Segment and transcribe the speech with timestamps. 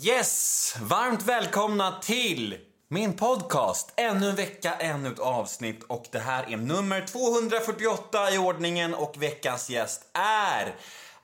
[0.00, 0.76] Yes!
[0.80, 2.58] Varmt välkomna till
[2.88, 3.92] min podcast.
[3.96, 9.22] Ännu en vecka, ännu ett avsnitt och det här är nummer 248 i ordningen och
[9.22, 10.74] veckans gäst är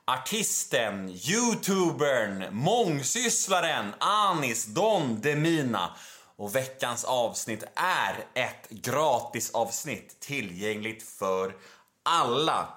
[0.04, 5.96] artisten, youtubern, mångsysslaren Anis Don Demina.
[6.36, 11.54] Och veckans avsnitt är ett gratisavsnitt tillgängligt för
[12.02, 12.68] alla.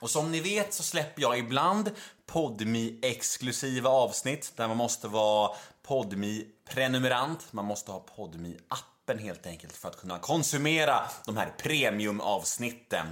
[0.00, 1.90] Och som ni vet så släpper jag ibland
[2.26, 9.46] podmi exklusiva avsnitt där man måste vara podmi prenumerant Man måste ha podmi appen helt
[9.46, 13.06] enkelt för att kunna konsumera de här premiumavsnitten.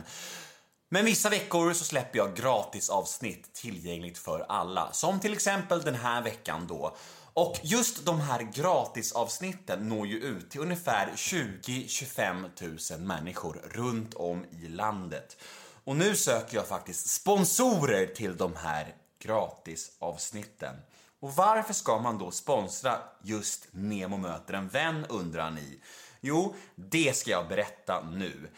[0.88, 4.92] Men vissa veckor så släpper jag gratisavsnitt tillgängligt för alla.
[4.92, 6.96] Som till exempel den här veckan då.
[7.34, 14.44] Och just de här gratisavsnitten når ju ut till ungefär 20-25 000 människor runt om
[14.50, 15.36] i landet.
[15.84, 20.76] Och nu söker jag faktiskt sponsorer till de här gratisavsnitten.
[21.20, 25.80] Och varför ska man då sponsra just Nemo möter en vän undrar ni?
[26.20, 28.48] Jo, det ska jag berätta nu.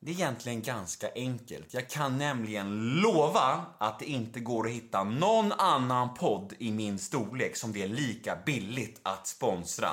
[0.00, 1.74] Det är egentligen ganska enkelt.
[1.74, 6.98] Jag kan nämligen lova att det inte går att hitta någon annan podd i min
[6.98, 9.88] storlek som det är lika billigt att sponsra.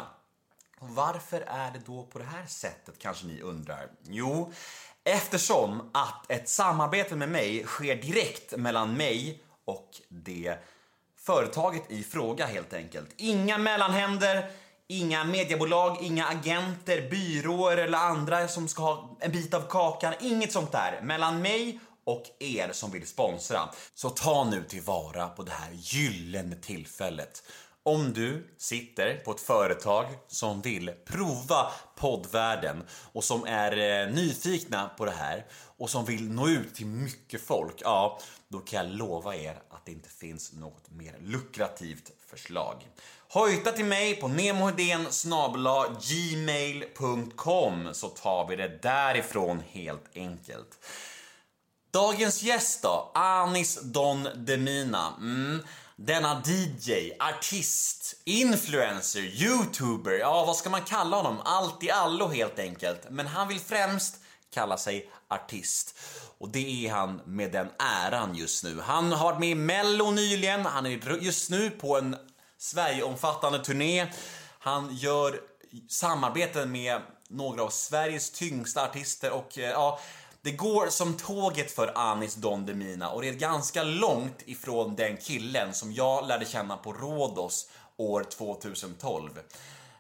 [0.79, 3.89] Och varför är det då på det här sättet kanske ni undrar?
[4.03, 4.53] Jo,
[5.03, 10.57] eftersom att ett samarbete med mig sker direkt mellan mig och det
[11.19, 13.09] företaget i fråga helt enkelt.
[13.17, 14.51] Inga mellanhänder,
[14.87, 20.13] inga mediebolag, inga agenter, byråer eller andra som ska ha en bit av kakan.
[20.21, 21.01] Inget sånt där.
[21.03, 23.59] Mellan mig och er som vill sponsra.
[23.93, 27.43] Så ta nu tillvara på det här gyllene tillfället.
[27.83, 34.89] Om du sitter på ett företag som vill prova poddvärlden och som är eh, nyfikna
[34.97, 35.45] på det här
[35.77, 39.86] och som vill nå ut till mycket folk, ja, då kan jag lova er att
[39.86, 42.88] det inte finns något mer lukrativt förslag.
[43.30, 45.08] Hojta till mig på nemohedén
[46.09, 50.86] gmail.com så tar vi det därifrån helt enkelt.
[51.92, 55.14] Dagens gäst då, Anis Don Demina.
[55.17, 55.61] Mm.
[56.02, 61.42] Denna DJ, artist, influencer, youtuber, ja vad ska man kalla honom?
[61.45, 63.10] Allt i allo helt enkelt.
[63.10, 64.15] Men han vill främst
[64.54, 65.98] kalla sig artist.
[66.38, 68.80] Och det är han med den äran just nu.
[68.82, 72.15] Han har varit med i Mello nyligen, han är just nu på en
[72.58, 74.08] Sverigeomfattande turné.
[74.59, 75.42] Han gör
[75.89, 79.99] samarbeten med några av Sveriges tyngsta artister och eh, ja,
[80.42, 85.17] det går som tåget för Anis Don Demina och det är ganska långt ifrån den
[85.17, 89.39] killen som jag lärde känna på Rhodos år 2012.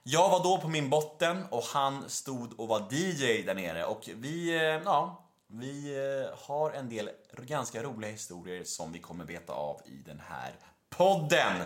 [0.03, 4.09] Jag var då på min botten och han stod och var DJ där nere och
[4.15, 9.53] vi, eh, ja, vi eh, har en del ganska roliga historier som vi kommer beta
[9.53, 10.55] av i den här
[10.89, 11.57] podden.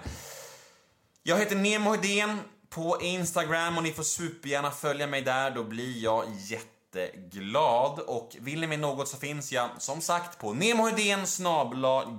[1.24, 6.04] Jag heter Nemo Hedén på Instagram och ni får supergärna följa mig där, då blir
[6.04, 8.00] jag jätte jätteglad.
[8.00, 10.54] Och vill ni mig något så finns jag som sagt på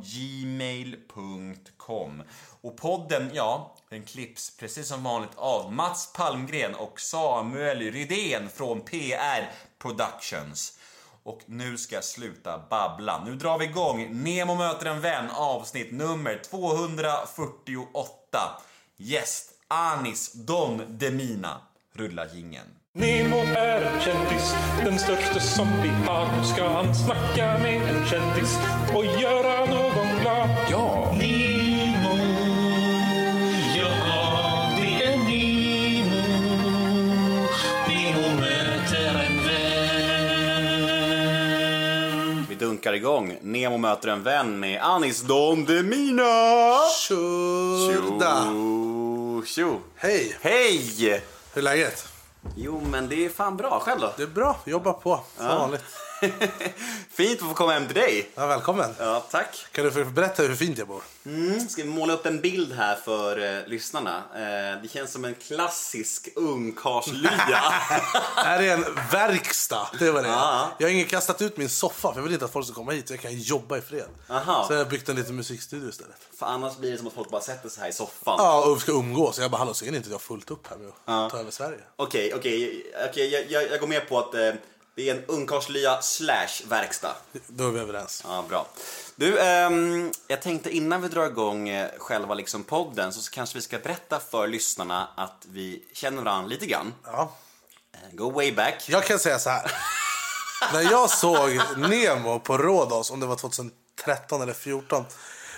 [0.03, 2.23] gmail.com.
[2.61, 8.81] Och podden, ja, den klipps precis som vanligt av Mats Palmgren och Samuel Rydén från
[8.81, 10.79] PR Productions.
[11.23, 13.25] Och nu ska jag sluta babbla.
[13.25, 18.39] Nu drar vi igång Nemo möter en vän avsnitt nummer 248.
[18.97, 21.61] Gäst Anis Don Demina.
[21.93, 22.84] Rulla jingeln.
[22.97, 26.37] Nemo är en kändis, den största som vi har.
[26.37, 28.59] Nu ska han snacka med en kändis
[28.94, 30.49] och göra någon glad.
[30.71, 31.12] Ja!
[31.19, 32.16] Nemo,
[33.77, 33.91] ja
[34.81, 36.22] det är Nemo.
[37.88, 39.37] Nemo möter en
[40.76, 42.47] vän.
[42.49, 43.37] Vi dunkar igång.
[43.43, 46.81] Nemo möter en vän med Anis Don Demina.
[47.09, 48.44] Tjurda!
[48.44, 49.81] Tjo, tjo.
[49.97, 50.37] Hej!
[50.41, 51.22] Hej!
[51.53, 52.14] Hur är läget?
[52.56, 53.81] Jo, men det är fan bra.
[53.81, 54.12] Själv då?
[54.16, 55.84] Det är bra, jobba på som vanligt.
[57.11, 58.31] Fint att få komma hem till dig.
[58.35, 58.95] Ja, välkommen.
[58.99, 59.67] Ja, tack.
[59.73, 61.03] Kan du berätta hur fint jag bor?
[61.27, 64.17] Mm, ska vi måla upp en bild här för eh, lyssnarna?
[64.35, 67.31] Eh, det känns som en klassisk ungkarlslya.
[67.49, 67.55] Det
[68.43, 69.88] här är en verkstad.
[69.99, 70.71] Det var det Ja.
[70.79, 72.93] Jag har ingen kastat ut min soffa för jag vill inte att folk ska komma
[72.93, 74.09] hit så jag kan jobba i fred.
[74.29, 74.65] Aha.
[74.69, 76.17] Så jag har byggt en liten musikstudio istället.
[76.38, 78.35] för annars blir det som att folk bara sätter sig här i soffan.
[78.38, 79.38] Ja, och ska umgås.
[79.38, 81.38] Jag bara, hallå ser ni inte att jag har fullt upp här med att ta
[81.38, 81.79] över Sverige?
[81.97, 84.53] Okej, okej, okej, jag, jag, jag går med på att eh,
[84.94, 87.17] det är en ungkarlslya slash verkstad.
[87.46, 88.23] Då är vi överens.
[88.26, 88.67] Ja, bra.
[89.17, 93.62] Du, ehm, jag tänkte innan vi drar igång eh, själva liksom podden så kanske vi
[93.62, 96.94] ska berätta för lyssnarna att vi känner varandra lite grann.
[97.05, 97.32] Ja.
[97.93, 98.85] Eh, Go way back.
[98.88, 99.73] Jag kan säga så här.
[100.73, 105.05] När jag såg Nemo på Rhodos, om det var 2013 eller 2014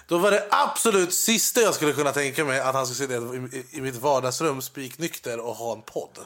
[0.08, 3.58] Då var det absolut sista jag skulle kunna tänka mig att han skulle sitta i,
[3.58, 6.18] i, i mitt vardagsrum spiknykter och ha en podd.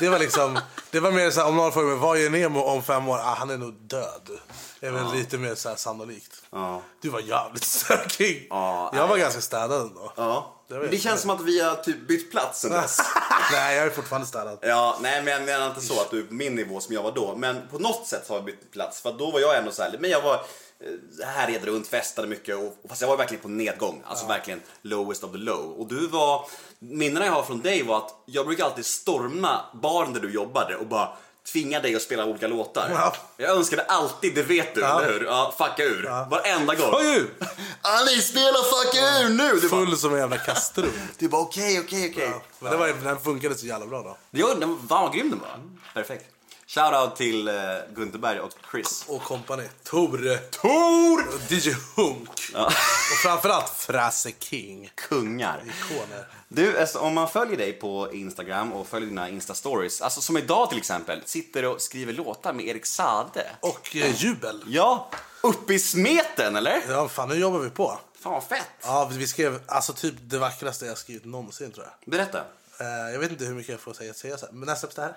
[0.00, 0.58] Det var liksom,
[0.90, 3.16] det var mer så här, om någon frågar mig vad är Nemo om fem år?
[3.18, 4.30] Ah, han är nog död.
[4.80, 6.42] Det är väl lite mer så här sannolikt.
[6.50, 6.82] Ja.
[7.02, 8.46] Du var jävligt stökig.
[8.50, 10.12] Ja, jag var ganska städad ändå.
[10.16, 10.52] Ja.
[10.68, 12.98] Det Det känns som att vi har typ bytt plats sen dess.
[13.52, 14.58] Nej, jag är fortfarande städad.
[14.62, 17.02] Ja, nej men jag menar inte så att du är på min nivå som jag
[17.02, 17.34] var då.
[17.36, 19.00] Men på något sätt har vi bytt plats.
[19.00, 20.40] För då var jag ändå så här, men jag var
[21.24, 22.56] härjade runt, festade mycket.
[22.56, 24.02] Och, fast jag var verkligen på nedgång.
[24.06, 25.72] Alltså verkligen lowest of the low.
[25.80, 30.12] Och du var, minnena jag har från dig var att jag brukar alltid storma baren
[30.12, 31.08] där du jobbade och bara
[31.52, 32.90] tvinga dig att spela olika låtar.
[32.90, 33.14] Ja.
[33.36, 35.00] Jag önskade alltid, det vet du, Ja.
[35.02, 35.24] eller hur?
[35.26, 36.02] Ja, fucka ur.
[36.30, 36.90] Varenda gång.
[36.92, 37.26] Oj, ju!
[37.82, 39.60] Ali, spela fucka ur nu!
[39.60, 40.90] Du bara, Full som en jävla kastrull.
[41.18, 42.32] du bara okej, okej, okej.
[42.58, 44.16] Men det var, den funkade så jävla bra då.
[44.30, 45.60] Jo, den var vad grym den var.
[45.94, 46.24] Perfekt.
[46.68, 47.54] Shoutout till uh,
[47.94, 49.04] Gunther Berg och Chris.
[49.08, 49.68] Och kompani.
[49.82, 50.50] Tor!
[50.50, 51.24] Tor!
[51.48, 52.28] DJ Hunk.
[52.54, 54.90] Och framförallt Frasse King.
[54.94, 55.62] Kungar.
[55.66, 56.26] Ikoner.
[56.48, 60.68] Du, alltså, om man följer dig på Instagram och följer dina Insta-stories, alltså som idag
[60.68, 63.50] till exempel, sitter och skriver låtar med Erik Sade.
[63.60, 64.64] Och eh, Jubel.
[64.66, 65.10] Ja,
[65.40, 66.82] uppe i smeten eller?
[66.88, 67.98] Ja, fan nu jobbar vi på.
[68.20, 68.68] Fan vad fett.
[68.82, 72.10] Ja, vi skrev alltså typ det vackraste jag skrivit någonsin tror jag.
[72.10, 72.38] Berätta.
[72.80, 74.52] Eh, jag vet inte hur mycket jag får säga, säga så här.
[74.52, 75.16] Men när släpps det här?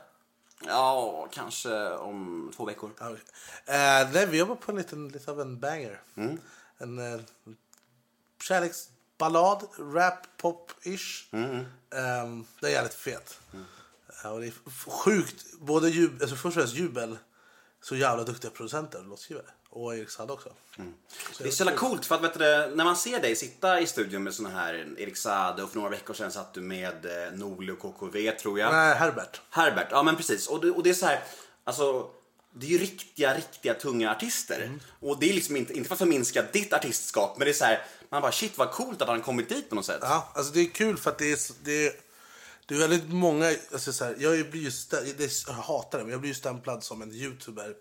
[0.65, 2.91] Ja, kanske om två veckor.
[2.99, 3.23] Ja, okej.
[3.65, 6.01] eh, nej, vi jobbar på en liten, lite av en banger.
[6.77, 7.21] En eh,
[8.43, 11.25] kärleksballad, rap, pop-ish.
[11.89, 13.39] Eh, det är jävligt fet.
[14.23, 14.53] Eh, och det är
[14.89, 17.17] sjukt, både jub, alltså först och främst Jubel,
[17.81, 19.45] så jävla duktiga producenter och låtskrivare.
[19.71, 20.49] Och Erik Saade också.
[21.31, 23.87] Så Det är så jävla coolt för att du, när man ser dig sitta i
[23.87, 27.33] studion med såna här Erik Sade och för några veckor sedan satt du med eh,
[27.33, 28.71] Norli och KKV tror jag.
[28.71, 29.41] Nej, Herbert.
[29.49, 30.47] Herbert, ja men precis.
[30.47, 31.23] Och det, och det är så här,
[31.63, 32.09] alltså
[32.53, 34.71] det är ju riktiga, riktiga tunga artister.
[34.99, 37.65] Och det är liksom inte, inte för att förminska ditt artistskap, men det är så
[37.65, 39.99] här, man bara shit vad coolt att han kommit dit på något sätt.
[40.01, 41.93] Ja, alltså det är kul för att det är, det är,
[42.65, 44.71] det är väldigt många, alltså så här, jag blir ju
[45.47, 47.75] jag hatar det, men jag blir ju stämplad som en youtuber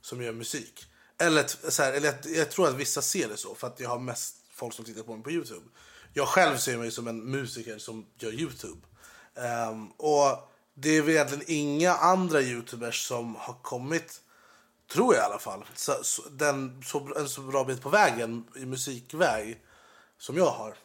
[0.00, 0.86] som gör musik.
[1.20, 3.88] Eller, så här, eller jag, jag tror att vissa ser det så, för att jag
[3.88, 5.66] har mest folk som tittar på mig på Youtube.
[6.12, 8.80] Jag själv ser mig som en musiker som gör Youtube.
[9.70, 14.20] Um, och det är väl egentligen inga andra youtubers som har kommit
[14.92, 18.44] tror jag i alla fall, så, så, den, så, en så bra bit på vägen
[18.56, 19.62] i musikväg
[20.18, 20.76] som jag har.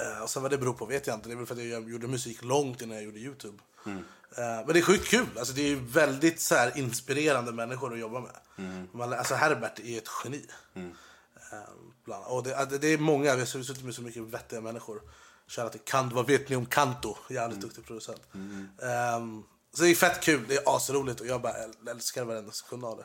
[0.00, 1.28] Uh, och sen vad det beror på vet jag inte.
[1.28, 3.58] Det är väl för att jag gjorde musik långt innan jag gjorde Youtube.
[3.86, 4.04] Mm
[4.36, 5.26] men det är sjukt kul.
[5.38, 8.36] Alltså, det är väldigt så här, inspirerande människor att jobba med.
[8.92, 10.46] Man, alltså, Herbert är ett geni.
[11.52, 11.58] Eh,
[12.04, 15.02] bland, och det, det, det är många, vi har suttit med så mycket vettiga människor.
[15.46, 17.16] Shoutout till Kanto, vad vet ni om Kanto?
[17.30, 18.20] Jävligt duktig producent.
[18.82, 19.42] Ehm,
[19.74, 22.84] så det är fett kul, det är asroligt och jag bara äl- älskar varenda sekund
[22.84, 23.04] av det.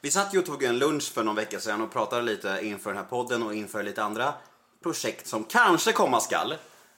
[0.00, 2.90] Vi satt ju och tog en lunch för någon vecka sedan och pratade lite inför
[2.90, 4.34] den här podden och inför lite andra
[4.82, 6.54] projekt som kanske komma skall.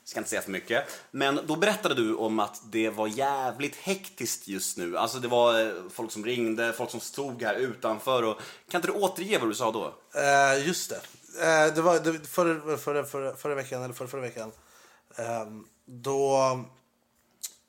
[0.07, 0.85] Ska inte säga för mycket.
[1.11, 4.97] Men då berättade du om att det var jävligt hektiskt just nu.
[4.97, 8.23] Alltså det var eh, folk som ringde, folk som stod här utanför.
[8.23, 8.37] Och...
[8.69, 9.93] Kan inte du återge vad du sa då?
[10.19, 10.95] Eh, just det.
[11.41, 14.51] Eh, det var det, förra, förra, förra, förra veckan, eller förra, förra veckan.
[15.15, 16.65] ehm, då...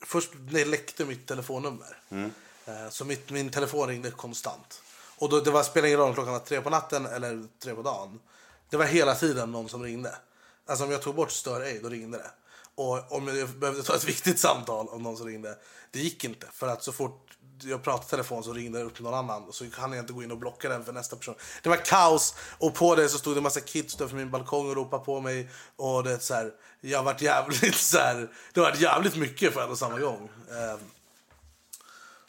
[0.05, 1.97] Först läckte mitt telefonnummer.
[2.65, 4.81] Eh, så mitt, min telefon ringde konstant.
[5.17, 7.75] Och då, det var, spelade ingen roll om klockan var tre på natten eller tre
[7.75, 8.19] på dagen.
[8.69, 10.15] Det var hela tiden någon som ringde.
[10.69, 12.31] Alltså om jag tog bort stör ej, då ringde det.
[12.75, 15.57] Och om jag behövde ta ett viktigt samtal om någon som ringde,
[15.91, 16.47] det gick inte.
[16.53, 17.25] För att så fort
[17.63, 20.13] jag pratade telefon så ringde det upp till någon annan och så hann jag inte
[20.13, 21.35] gå in och blocka den för nästa person.
[21.63, 24.69] Det var kaos och på det så stod det en massa kids utanför min balkong
[24.69, 25.49] och ropade på mig.
[25.75, 26.51] Och det så här,
[26.81, 30.29] jag varit jävligt så här, det var jävligt mycket för en och samma gång.
[30.51, 30.79] Ehm,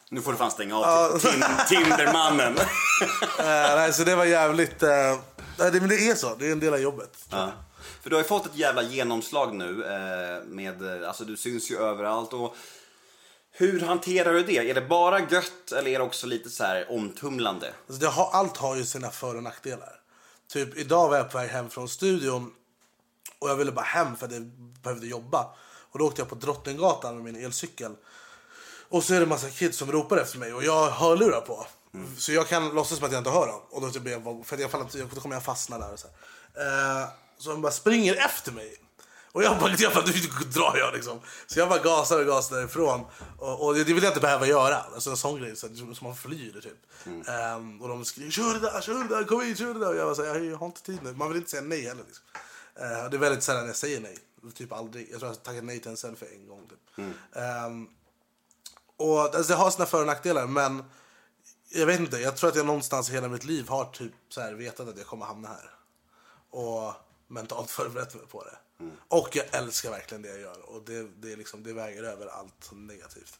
[0.08, 2.56] Nu får du fan stänga av tin Tindermannen.
[3.38, 3.44] eh,
[3.76, 5.18] nej, så det var jävligt, nej,
[5.58, 7.18] det, men det är så, det är en del av jobbet.
[7.30, 7.52] Ja.
[8.02, 9.84] För du har ju fått ett jävla genomslag nu.
[9.84, 12.32] Eh, med, eh, alltså du syns ju överallt.
[12.32, 12.56] Och
[13.52, 14.70] hur hanterar du det?
[14.70, 17.72] Är det bara gött eller är det också lite så här omtumlande?
[17.86, 20.00] Alltså det har, allt har ju sina för och nackdelar.
[20.48, 22.52] Typ idag var jag på väg hem från studion
[23.38, 24.42] och jag ville bara hem för att jag
[24.82, 25.54] behövde jobba.
[25.90, 27.92] Och då åkte jag på Drottninggatan med min elcykel.
[28.88, 31.40] Och så är det en massa kids som ropar efter mig och jag har hörlurar
[31.40, 31.66] på.
[32.16, 33.60] Så jag kan låtsas som att jag inte hör dem.
[33.70, 35.92] Och då, typ, jag, för att jag, då kommer jag fastna där.
[35.92, 36.08] Och så,
[36.54, 37.02] här.
[37.02, 37.08] Eh,
[37.40, 38.76] så de bara springer efter mig.
[39.32, 40.12] Och jag bara, jag bara nu
[40.44, 41.20] drar jag liksom.
[41.46, 43.04] Så jag bara gasar och gasar därifrån.
[43.38, 44.76] Och, och det vill jag inte behöva göra.
[44.76, 47.28] Alltså en sån grej, så att så man flyr typ.
[47.28, 49.88] Ehm, och de skriker kör det där, kör det där, kom hit, kör det där.
[49.88, 51.12] Och jag bara, så här, jag har inte tid nu.
[51.12, 52.04] Man vill inte säga nej heller.
[52.06, 52.24] Liksom.
[53.04, 54.18] Och det är väldigt sällan jag säger nej.
[54.54, 55.08] Typ aldrig.
[55.10, 56.68] Jag tror jag tackat nej till en selfie en gång.
[56.68, 57.06] Typ.
[57.36, 57.88] Ehm,
[58.96, 60.84] och alltså, det har sina för och nackdelar, men
[61.68, 62.18] jag vet inte.
[62.18, 64.98] Jag tror att jag någonstans i hela mitt liv har typ så här vetat att
[64.98, 65.70] jag kommer hamna här.
[66.50, 66.94] och
[67.30, 68.58] mentalt förberett mig på det.
[69.08, 72.26] Och jag älskar verkligen det jag gör och det, det, är liksom, det väger över
[72.26, 73.38] allt negativt.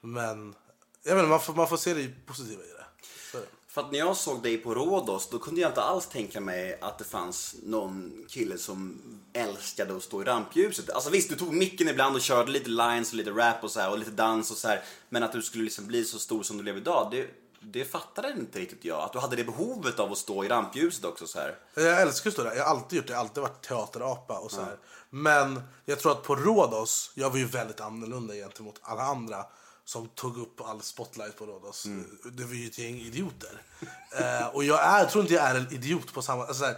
[0.00, 0.54] Men
[1.02, 2.84] jag inte, man, får, man får se det positiva i det.
[3.32, 3.46] Så är det.
[3.76, 6.78] För att när jag såg dig på Rhodos då kunde jag inte alls tänka mig
[6.80, 9.00] att det fanns någon kille som
[9.32, 10.90] älskade att stå i rampljuset.
[10.90, 13.80] Alltså visst, du tog micken ibland och körde lite lines och lite rap och så
[13.80, 14.82] här och lite dans och så här.
[15.08, 17.26] Men att du skulle liksom bli så stor som du blev idag, det,
[17.72, 19.00] det fattade inte riktigt jag.
[19.00, 21.58] Att du hade det behovet av att stå i rampljuset också så här.
[21.74, 22.54] Jag älskar att stå där.
[22.54, 23.12] Jag har alltid gjort det.
[23.12, 24.76] Jag har alltid varit teaterapa och så här.
[25.10, 29.46] Men jag tror att på Rhodos, jag var ju väldigt annorlunda gentemot alla andra
[29.84, 31.86] som tog upp all spotlight på Rhodos.
[32.32, 33.62] Det var ju ett gäng idioter.
[34.18, 36.46] eh, och jag är, tror inte jag är en idiot på samma...
[36.46, 36.76] Alltså så här,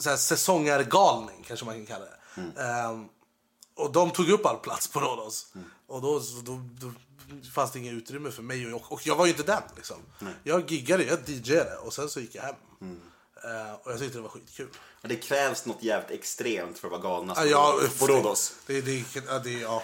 [0.00, 2.62] så här, säsongargalning kanske man kan kalla det.
[2.62, 3.08] Ehm,
[3.74, 5.46] och de tog upp all plats på Rhodos.
[5.86, 6.60] Och då, så då,
[7.54, 8.74] fanns det inget utrymme för mig.
[8.74, 9.62] Och, och jag var ju inte den.
[9.76, 9.96] Liksom.
[10.44, 12.54] Jag giggade, jag DJade och sen så gick jag hem.
[13.44, 14.68] Eh, och jag tyckte det var skitkul.
[15.02, 18.52] Ja, Det krävs något jävligt extremt för att vara galnast Ja, ja, på Rhodos.
[18.66, 19.82] Det, det, ja, det, ja.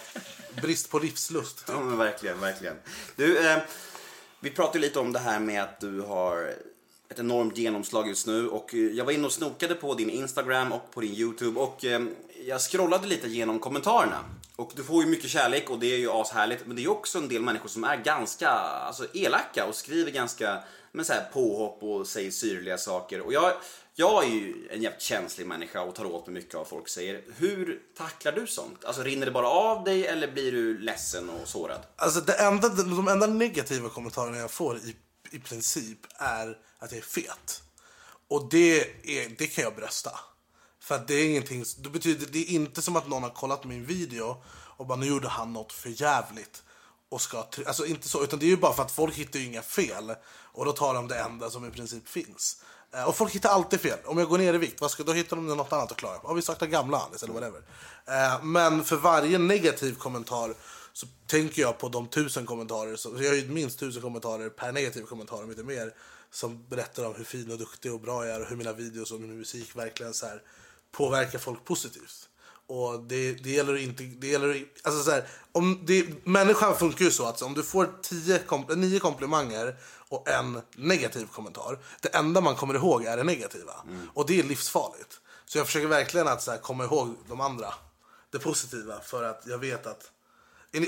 [0.62, 1.64] Brist på livslust.
[1.68, 2.76] Ja, men verkligen, verkligen.
[3.16, 3.58] Du, eh,
[4.40, 6.54] vi pratade lite om det här med att du har
[7.08, 10.72] ett enormt genomslag just nu och eh, jag var inne och snokade på din Instagram
[10.72, 12.02] och på din YouTube och eh,
[12.46, 14.24] jag scrollade lite genom kommentarerna.
[14.56, 16.88] Och du får ju mycket kärlek och det är ju ashärligt men det är ju
[16.88, 21.30] också en del människor som är ganska alltså, elaka och skriver ganska men så här,
[21.32, 23.20] påhopp och säger syrliga saker.
[23.20, 23.52] Och jag,
[23.94, 26.88] jag är ju en jävligt känslig människa och tar åt mig mycket av vad folk
[26.88, 27.22] säger.
[27.36, 28.84] Hur tacklar du sånt?
[28.84, 31.80] Alltså rinner det bara av dig eller blir du ledsen och sårad?
[31.96, 34.96] Alltså, det enda, de enda negativa kommentarerna jag får i,
[35.30, 37.62] i princip är att jag är fet.
[38.28, 40.10] Och det, är, det kan jag brösta.
[40.82, 43.64] För att det är ingenting, då betyder, det är inte som att någon har kollat
[43.64, 44.42] min video
[44.76, 46.62] och bara nu gjorde han något för jävligt
[47.08, 49.46] och ska, alltså inte så, utan det är ju bara för att folk hittar ju
[49.46, 50.14] inga fel
[50.52, 52.62] och då tar de det enda som i princip finns.
[52.94, 53.98] Eh, och folk hittar alltid fel.
[54.04, 56.18] Om jag går ner i vikt, vad ska, då hittar de något annat att klara.
[56.22, 57.62] Ja, vi saknar gamla Alice eller whatever.
[58.06, 60.54] Eh, men för varje negativ kommentar
[60.92, 64.72] så tänker jag på de tusen kommentarer, så jag har ju minst tusen kommentarer per
[64.72, 65.94] negativ kommentar, om inte mer,
[66.30, 69.12] som berättar om hur fin och duktig och bra jag är och hur mina videos
[69.12, 70.42] och min musik verkligen så här
[70.92, 72.28] påverkar folk positivt.
[72.66, 74.02] Och det, det gäller inte...
[74.02, 77.90] Det gäller, alltså så här, om det, människan funkar ju så att om du får
[78.02, 79.76] tio kom, nio komplimanger
[80.08, 81.78] och en negativ kommentar.
[82.00, 83.72] Det enda man kommer ihåg är det negativa.
[84.14, 85.20] Och det är livsfarligt.
[85.46, 87.74] Så jag försöker verkligen att så här, komma ihåg de andra.
[88.30, 89.00] Det positiva.
[89.00, 90.10] För att jag vet att...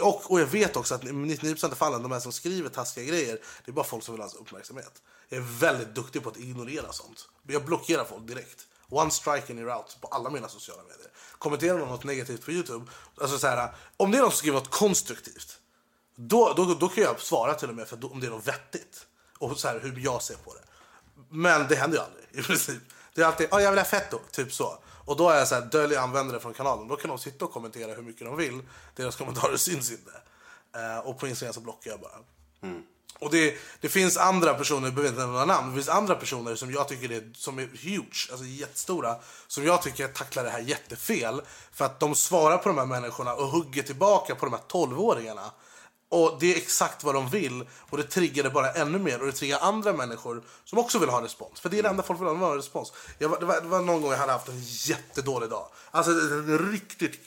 [0.02, 3.04] Och, och jag vet också att i 99% av fallen, de här som skriver taskiga
[3.04, 5.02] grejer, det är bara folk som vill ha uppmärksamhet.
[5.28, 7.28] Jag är väldigt duktig på att ignorera sånt.
[7.46, 8.66] Jag blockerar folk direkt.
[8.94, 11.10] One strike and you're out på alla mina sociala medier.
[11.38, 14.58] Kommenterar någon något negativt på Youtube, alltså så här, om det är någon som skriver
[14.58, 15.58] något konstruktivt,
[16.16, 18.48] då, då, då kan jag svara till och med för då, om det är något
[18.48, 19.06] vettigt.
[19.38, 20.60] Och så här, hur jag ser på det.
[21.28, 22.82] Men det händer ju aldrig i princip.
[23.14, 24.78] Det är alltid, ja jag vill ha fetto, typ så.
[25.04, 26.88] Och då är jag så här, dölj användare från kanalen.
[26.88, 28.62] Då kan de sitta och kommentera hur mycket de vill.
[28.96, 30.10] Deras kommentarer syns inte.
[30.76, 32.18] Uh, och på Instagram så blockar jag bara.
[32.62, 32.82] Mm.
[33.18, 36.54] Och det, det finns andra personer, jag behöver inte nämna namn, det finns andra personer
[36.54, 39.16] som jag tycker är, som är huge, alltså jättestora,
[39.46, 41.42] som jag tycker tacklar det här jättefel.
[41.72, 45.50] För att de svarar på de här människorna och hugger tillbaka på de här 12-åringarna.
[46.08, 49.26] Och det är exakt vad de vill och det triggar det bara ännu mer och
[49.26, 51.60] det triggar andra människor som också vill ha respons.
[51.60, 52.92] För det är det enda folk vill ha, de vill ha respons.
[53.18, 55.68] Jag, det, var, det var någon gång jag hade haft en jättedålig dag.
[55.90, 57.20] Alltså en riktigt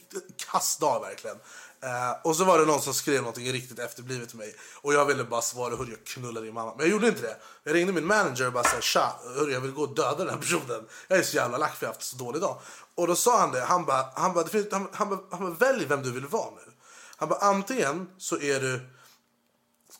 [0.51, 1.37] kass dag verkligen.
[1.83, 4.55] Eh, och så var det någon som skrev något riktigt efterblivet till mig.
[4.81, 6.73] Och jag ville bara svara, hur jag knullar din mamma.
[6.77, 7.37] Men jag gjorde inte det.
[7.63, 10.29] Jag ringde min manager och bara sa, tja, hur jag vill gå och döda den
[10.29, 10.87] här personen.
[11.07, 12.59] Jag är så jävla lack för jag har haft så dålig dag.
[12.95, 15.39] Och då sa han det, han bara, han bara, det finns, han, han, bara, han
[15.39, 16.71] bara välj vem du vill vara nu.
[17.17, 18.75] Han bara, antingen så är du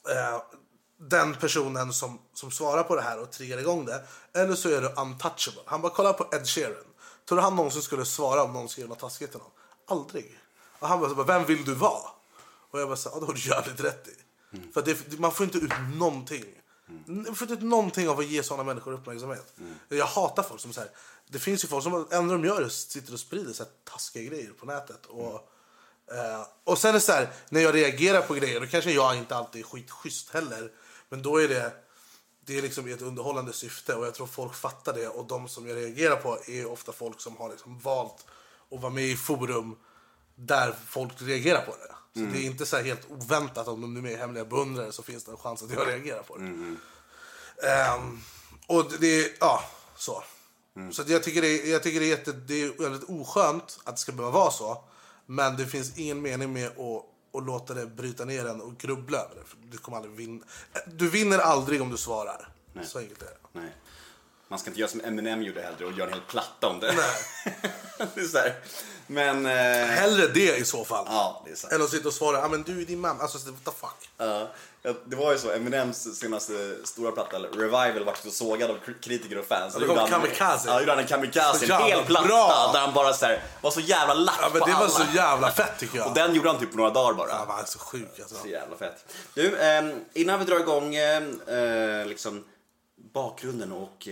[0.10, 0.42] eh,
[1.00, 4.04] den personen som, som svarar på det här och triggar igång det.
[4.34, 5.62] Eller så är du untouchable.
[5.66, 6.84] Han bara, kolla på Ed Sheeran.
[7.28, 9.54] Tror du han någonsin skulle svara om någon skrev något taskigt till honom?
[9.88, 10.40] Aldrig.
[10.80, 12.10] Och han bara, så bara, vem vill du vara?
[12.72, 14.16] Och jag bara, så, ja, det har du jävligt rätt i.
[14.58, 14.74] Mm.
[14.74, 16.46] För det, man får inte ut någonting.
[16.90, 17.24] Mm.
[17.24, 19.54] Man får inte ut någonting av att ge sådana människor uppmärksamhet.
[19.60, 19.76] Mm.
[19.90, 20.90] Jag hatar folk som så här,
[21.28, 24.30] det finns ju folk som, ändå de gör är sitter och sprider så här taskiga
[24.30, 25.06] grejer på nätet.
[25.06, 25.42] Och, mm.
[26.12, 29.18] Eh, och sen är det så här, när jag reagerar på grejer, då kanske jag
[29.18, 30.72] inte alltid är skitschysst heller.
[31.10, 31.72] Men då är det,
[32.46, 35.08] det är liksom ett underhållande syfte och jag tror folk fattar det.
[35.08, 38.26] Och de som jag reagerar på är ofta folk som har liksom valt
[38.72, 39.76] att vara med i forum
[40.40, 41.94] där folk reagerar på det.
[42.14, 44.92] Så det är inte så här helt oväntat om de är med i Hemliga beundrare
[44.92, 46.46] så finns det en chans att jag reagerar på det.
[47.64, 48.22] Ehm,
[48.68, 49.64] och det är, ja,
[49.98, 50.24] så.
[50.92, 53.80] Så att jag tycker, det, är- jag tycker det, är jätte, det är väldigt oskönt
[53.84, 54.84] att det ska behöva vara så.
[55.26, 57.06] Men det finns ingen mening med att,
[57.40, 59.68] att låta det bryta ner en och grubbla över det.
[59.72, 60.46] Du kommer aldrig vinna.
[60.88, 62.50] Du vinner aldrig om du svarar.
[62.86, 63.60] Så enkelt är det.
[63.60, 63.72] Nej.
[64.48, 66.88] Man ska inte göra som Eminem gjorde heller och göra en hel platta om det.
[68.16, 68.54] det är så här.
[69.08, 69.46] Men...
[69.46, 71.06] Eh, Hellre det i så fall.
[71.10, 71.74] ja, det är sant.
[71.74, 73.22] Än att sitta och svara, ja men du är din mamma.
[73.22, 74.10] Alltså what the fuck.
[74.18, 74.50] Ja,
[74.82, 78.76] ja, det var ju så, Eminems senaste stora platta, eller Revival, vart så sågad av
[78.86, 79.74] kri- kritiker och fans.
[79.74, 80.70] det Då kom Kamikaze.
[80.70, 82.70] Ja, gjorde han en kamikaze, en hel platta bra.
[82.74, 84.90] där han bara så här, var så jävla lack Ja men på det var alla.
[84.90, 86.08] så jävla fett tycker jag.
[86.08, 87.30] Och den gjorde han typ på några dagar bara.
[87.30, 88.36] Ja, han är så sjuk alltså.
[88.36, 89.06] Så jävla fett.
[89.34, 92.44] Du, eh, innan vi drar igång eh, eh, liksom
[93.14, 94.08] bakgrunden och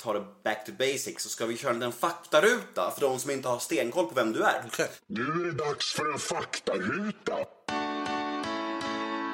[0.00, 3.48] tar det back to basics så ska vi köra en faktaruta för de som inte
[3.48, 4.64] har stenkoll på vem du är.
[4.66, 4.90] Okej.
[5.06, 7.36] Nu är det dags för en faktaruta.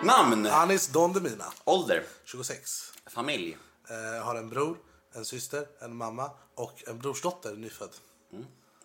[0.05, 2.93] Namn, Anis Don Demina, ålder, 26.
[3.07, 3.57] familj,
[3.91, 4.77] Eh, har en bror,
[5.13, 7.91] en syster, en mamma och en brorsdotter, nyfödd.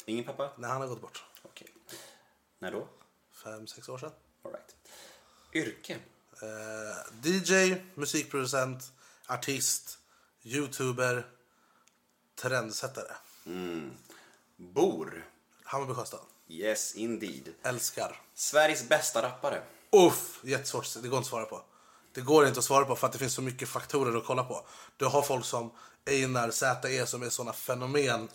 [0.05, 0.51] ingen pappa?
[0.57, 1.23] Nej, han har gått bort.
[1.43, 1.67] Okej.
[2.59, 2.87] När då?
[3.43, 4.11] Fem, sex år sedan.
[4.45, 4.75] All right.
[5.53, 5.93] Yrke?
[6.41, 8.91] Eh, DJ, musikproducent,
[9.27, 9.97] artist,
[10.43, 11.27] youtuber,
[12.41, 13.11] trendsättare.
[14.57, 15.25] Bor?
[15.63, 16.19] Hammarby Sjöstad.
[16.47, 17.53] Yes, indeed.
[17.63, 18.21] Älskar.
[18.35, 19.61] Sveriges bästa rappare?
[19.91, 20.87] Uff, jättesvårt.
[21.01, 21.61] Det går inte att svara på.
[22.13, 24.43] Det går inte att svara på för att det finns så mycket faktorer att kolla
[24.43, 24.65] på.
[24.97, 25.71] Du har folk som
[26.05, 28.29] Einar, ZE som är såna fenomen.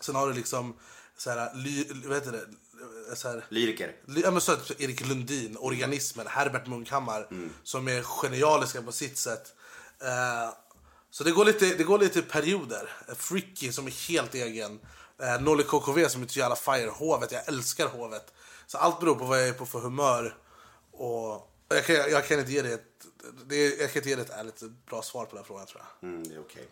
[0.00, 0.76] Sen har du liksom
[1.16, 2.46] så här, ly, vad heter det?
[3.16, 3.96] Så här, Lyriker?
[4.06, 7.28] Ly- Ja, men så att Erik Lundin, Organismen, Herbert Munkhammar
[7.62, 9.54] som är genialiska på sitt sätt.
[10.02, 10.54] Eh,
[11.14, 12.90] så det går lite, det går lite perioder.
[13.16, 14.80] Fricky som är helt egen.
[15.22, 16.88] Eh, Nolly KKV som är så jävla fire.
[16.88, 18.32] Hovet, jag älskar Hovet.
[18.66, 20.36] Så allt beror på vad jag är på för humör.
[20.90, 23.06] Och jag kan, jag kan inte ge dig ett,
[23.46, 26.08] det jag kan inte ge dig ett ärligt bra svar på den frågan tror jag.
[26.08, 26.68] Mm, det är okej.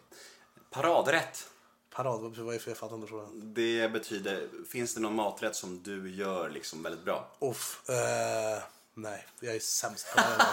[0.71, 1.49] Paradrätt?
[1.95, 3.55] Parad, vad vad är det för jag fattar inte frågan?
[3.55, 7.37] Det betyder, finns det någon maträtt som du gör liksom väldigt bra?
[7.41, 8.63] Uff, eh,
[8.95, 10.47] nej, jag är sämst på det.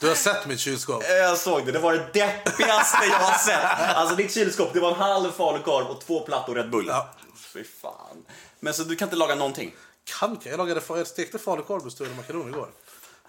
[0.00, 1.04] Du har sett mitt kylskåp.
[1.08, 3.96] Jag såg det, det var det deppigaste jag har sett.
[3.96, 6.86] Alltså ditt kylskåp, det var en halv falukorv och två plattor Red Bull.
[6.88, 7.14] Ja.
[7.36, 8.24] Fy fan.
[8.60, 9.74] Men så du kan inte laga någonting?
[10.04, 10.40] Kan.
[10.42, 12.68] Jag, lagade, jag stekte falukorv med stuvade makaroner igår.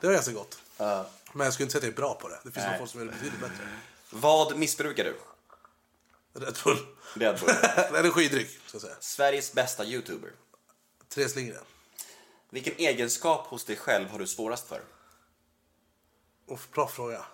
[0.02, 0.60] Det var ganska gott.
[1.34, 2.40] Men jag skulle inte säga att jag är bra på det.
[2.44, 3.68] Det finns nog folk som är betydligt bättre.
[4.10, 5.18] Vad missbrukar du?
[6.34, 6.78] Red Bull.
[7.14, 7.50] Red Bull.
[8.00, 8.96] Energidryck, ska jag säga.
[9.00, 10.32] Sveriges bästa youtuber?
[11.10, 11.64] Therese Lindgren.
[12.52, 14.82] Vilken egenskap hos dig själv har du svårast för?
[16.48, 17.26] Uff, bra fråga.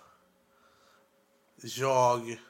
[1.62, 2.40] Jag...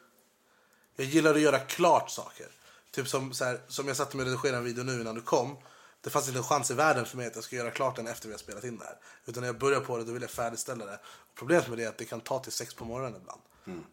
[0.96, 2.46] Jag gillar att göra klart saker.
[2.90, 5.22] Typ som, så här, som jag satte mig och redigerade en video nu innan du
[5.22, 5.56] kom.
[6.00, 8.06] Det fanns inte en chans i världen för mig att jag ska göra klart den
[8.06, 8.98] efter vi har spelat in det här.
[9.26, 11.00] Utan när jag börjar på det då vill jag färdigställa det.
[11.04, 13.40] Och problemet med det är att det kan ta till sex på morgonen ibland.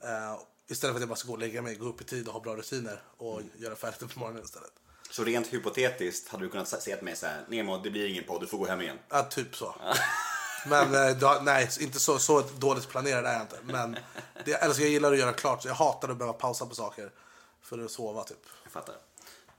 [0.04, 2.28] Eh, istället för att jag bara ska gå och lägga mig, gå upp i tid
[2.28, 3.04] och ha bra rutiner.
[3.18, 4.74] Och göra färdigt det på morgonen istället.
[5.16, 8.24] Så rent hypotetiskt hade du kunnat säga till mig så här, Nemo, det blir ingen
[8.24, 9.00] podd, du får gå hem igen.
[9.10, 9.76] Ja, typ så.
[10.66, 13.58] Men eh, då, nej, inte så, så dåligt planerad är jag inte.
[13.64, 13.98] Men
[14.46, 15.62] det, alltså, jag gillar att göra klart.
[15.62, 17.12] Så jag hatar att behöva pausa på saker
[17.62, 18.38] för att sova typ.
[18.64, 18.96] Jag fattar.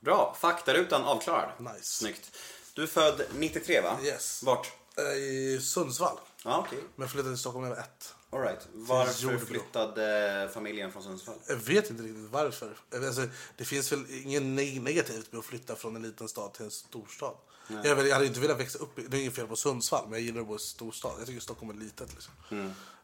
[0.01, 1.51] Bra, faktarutan avklarad.
[1.59, 1.83] Nice.
[1.83, 2.37] Snyggt.
[2.75, 3.99] Du är född 93 va?
[4.03, 4.42] Yes.
[4.42, 4.73] Vart?
[4.99, 6.19] Eh, I Sundsvall.
[6.45, 6.79] Ja, okej.
[6.97, 8.14] Men flyttade till Stockholm när jag var ett.
[8.30, 8.68] All right.
[8.72, 11.36] Varför flyttade familjen från Sundsvall?
[11.48, 12.76] Jag vet inte riktigt varför.
[12.94, 16.64] Alltså, det finns väl inget neg- negativt med att flytta från en liten stad till
[16.64, 17.34] en storstad.
[17.68, 20.20] Vill, jag hade inte velat växa upp Det är inget fel på Sundsvall, men jag
[20.20, 21.12] gillar att bo i storstad.
[21.18, 22.08] Jag tycker Stockholm är litet.
[22.14, 22.32] Liksom.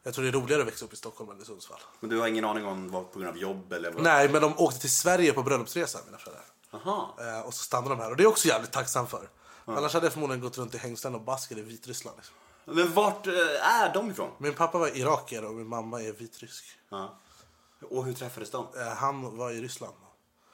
[0.03, 1.79] Jag tror det är roligare att växa upp i Stockholm än i Sundsvall.
[1.99, 4.03] Men du har ingen aning om vad på grund av jobb eller vad?
[4.03, 6.45] Nej, men de åkte till Sverige på bröllopsresa, mina föräldrar.
[6.71, 7.17] Aha.
[7.19, 8.11] Eh, och så stannade de här.
[8.11, 9.29] Och det är jag också jävligt tacksam för.
[9.65, 12.17] Annars hade jag förmodligen gått runt i hängslen och basket i Vitryssland.
[12.17, 12.35] Liksom.
[12.65, 13.33] Men vart eh,
[13.81, 14.31] är de ifrån?
[14.37, 16.65] Min pappa var irakier och min mamma är vitrysk.
[16.89, 17.17] Ja.
[17.89, 18.67] Och hur träffades de?
[18.77, 19.95] Eh, han var i Ryssland.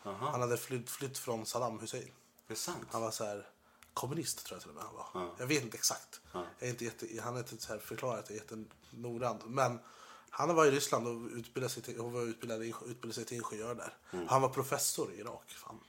[0.05, 0.29] Aha.
[0.31, 2.11] Han hade flytt, flytt från Saddam Hussein.
[2.47, 2.87] Det är sant.
[2.91, 3.47] Han var så här
[3.93, 5.31] kommunist tror jag till och med han var.
[5.37, 6.21] Jag vet inte exakt.
[6.31, 9.41] Jag är inte jätte, han har inte så här förklarat det jättenoggrant.
[9.45, 9.79] Men
[10.29, 13.75] han var i Ryssland och utbildade sig till, och var utbildad, utbildade sig till ingenjör
[13.75, 13.93] där.
[14.27, 15.43] Han var professor i Irak.
[15.47, 15.79] Fan.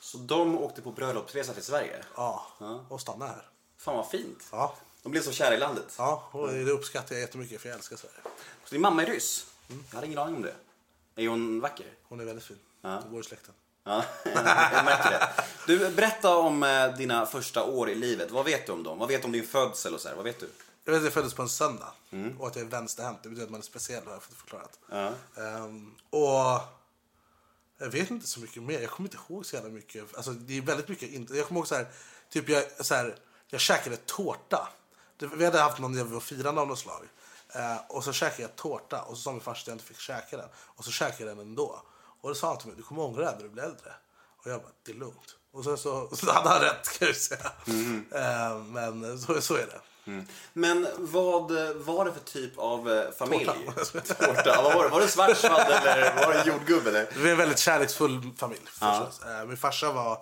[0.00, 2.04] Så de åkte på bröllopsresa till Sverige?
[2.16, 2.46] Ja,
[2.88, 3.48] och stannade här.
[3.76, 4.48] Fan vad fint.
[4.52, 5.94] Ja, De blev så kära i landet.
[5.98, 8.14] ja och det uppskattar jag jättemycket för jag älskar Sverige.
[8.64, 9.46] Så din mamma är ryss?
[9.68, 10.54] Jag hade ingen aning om det.
[11.22, 11.86] Är hon vacker?
[12.08, 12.58] Hon är väldigt fin.
[12.82, 12.88] Ja.
[12.88, 13.54] Det går i släkten.
[13.84, 15.28] Ja, jag märker det.
[15.66, 18.30] Du, berätta om eh, dina första år i livet.
[18.30, 18.98] Vad vet du om dem?
[18.98, 20.16] Vad vet du om din födsel och så här?
[20.16, 20.48] Vad vet du?
[20.84, 21.92] Jag vet att jag föddes på en söndag
[22.38, 23.18] och att jag är vänsterhänt.
[23.22, 24.78] Det betyder att man är speciell har jag fått förklarat.
[24.90, 25.12] Ja.
[25.36, 26.60] Ehm, och
[27.78, 28.80] jag vet inte så mycket mer.
[28.80, 30.16] Jag kommer inte ihåg så jävla mycket.
[30.16, 31.10] Alltså, det är väldigt mycket.
[31.10, 31.34] Inte.
[31.36, 31.86] Jag kommer ihåg så här,
[32.30, 33.16] typ jag, så här,
[33.48, 34.68] jag käkade tårta.
[35.20, 37.02] Det, vi hade haft någon jävla firande av något slag.
[37.54, 39.98] Eh, och så käkade jag tårta och så sa min farsa att jag inte fick
[40.00, 40.48] käka den.
[40.56, 41.82] Och så käkade jag den ändå.
[42.20, 43.92] Och då sa han till mig, du kommer ångra det när du blir äldre.
[44.44, 45.36] Och jag bara, det är lugnt.
[45.52, 47.52] Och sen så, så hade han rätt kan jag säga.
[48.14, 49.80] Eh, men så, så är det.
[50.52, 53.46] Men vad var det för typ av eh, familj?
[54.18, 54.62] Tårta.
[54.62, 54.90] Vad var, det?
[54.90, 57.08] var det Schwarzwald eller var det jordgubb eller?
[57.16, 58.60] Vi är en väldigt kärleksfull familj.
[58.66, 59.22] förstås.
[59.22, 60.18] Eh, Min farsa var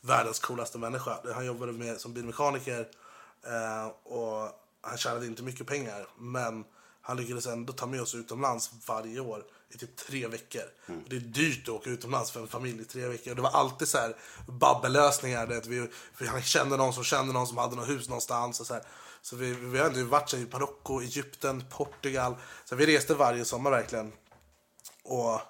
[0.00, 1.18] världens coolaste människa.
[1.34, 2.88] Han jobbade med, som bilmekaniker
[4.04, 4.48] och
[4.80, 6.08] han tjänade inte mycket pengar.
[6.18, 6.64] Men
[7.00, 10.62] han lyckades ändå ta med oss utomlands varje år i typ tre veckor.
[10.86, 11.02] Mm.
[11.08, 13.30] Det är dyrt att åka utomlands för en familj i tre veckor.
[13.30, 15.46] Och Det var alltid så här babbellösningar.
[15.46, 18.60] Det, vi, för han kände någon som kände någon som hade något hus någonstans.
[18.60, 18.82] Och så här.
[19.22, 22.36] så vi, vi har ändå varit så här i Marocko, Egypten, Portugal.
[22.64, 24.12] Så vi reste varje sommar verkligen.
[25.02, 25.40] Och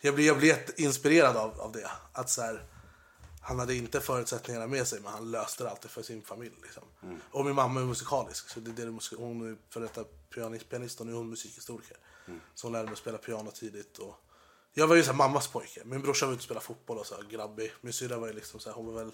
[0.00, 1.90] jag blir, jag blir jätteinspirerad av, av det.
[2.12, 2.62] Att så här,
[3.46, 6.54] han hade inte förutsättningarna med sig men han löste det alltid för sin familj.
[6.62, 6.82] Liksom.
[7.30, 8.48] Och min mamma är musikalisk.
[8.48, 11.96] Så det är det, hon är för detta pianist, pianist och nu är hon musikhistoriker.
[12.54, 13.98] Så hon lärde mig att spela piano tidigt.
[13.98, 14.14] Och
[14.72, 15.82] jag var ju så här, mammas pojke.
[15.84, 17.72] Min brorsa var ute och spelade fotboll och så här, grabbig.
[17.80, 19.12] Min syrra var ju liksom så här, hon var väl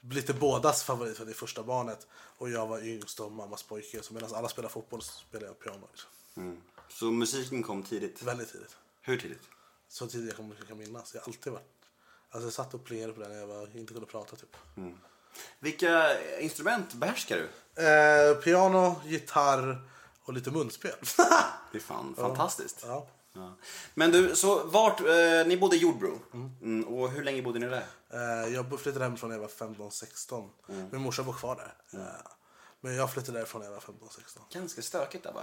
[0.00, 2.06] lite bådas favorit för det är första barnet.
[2.12, 4.02] Och jag var yngst och mammas pojke.
[4.02, 5.88] Så medan alla spelar fotboll så spelade jag piano.
[5.90, 6.10] Liksom.
[6.88, 8.22] Så musiken kom tidigt?
[8.22, 8.76] Väldigt tidigt.
[9.00, 9.42] Hur tidigt?
[9.88, 11.14] Så tidigt jag kan minnas.
[11.14, 11.77] Jag har alltid varit...
[12.30, 14.56] Alltså jag satt och plingade på den när jag var, inte kunde prata typ.
[15.58, 17.82] Vilka instrument behärskar du?
[17.82, 19.88] Eh, piano, gitarr
[20.22, 20.92] och lite munspel.
[21.72, 22.84] Det är fan fantastiskt.
[22.86, 23.06] ja.
[23.32, 23.54] Ja.
[23.94, 26.18] Men du, så vart, eh, ni bodde i Jordbro.
[26.62, 27.86] Mm, och hur länge bodde ni där?
[28.10, 30.48] Eh, jag flyttade hemifrån när jag var 15-16.
[30.90, 32.00] Min morsa bor kvar där.
[32.00, 32.06] Eh,
[32.80, 34.38] men jag flyttade därifrån när jag var 15-16.
[34.52, 35.42] Ganska stökigt där va?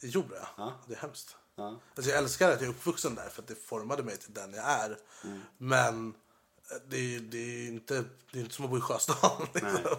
[0.00, 0.36] I Jordbro.
[0.56, 0.72] Ja.
[0.86, 1.36] Det är hemskt.
[1.56, 1.80] Ja.
[1.94, 4.54] Alltså jag älskar att jag är uppvuxen där för att det formade mig till den
[4.54, 4.98] jag är.
[5.58, 6.14] Men
[6.70, 9.46] eh, det är, det är inte, det är inte som att bo i Sjöstaden.
[9.54, 9.96] Liksom.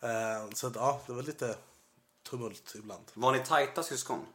[0.00, 1.56] Eh, så att, ja, det var lite
[2.30, 3.04] tumult ibland.
[3.14, 4.26] Var ni tajta syskon?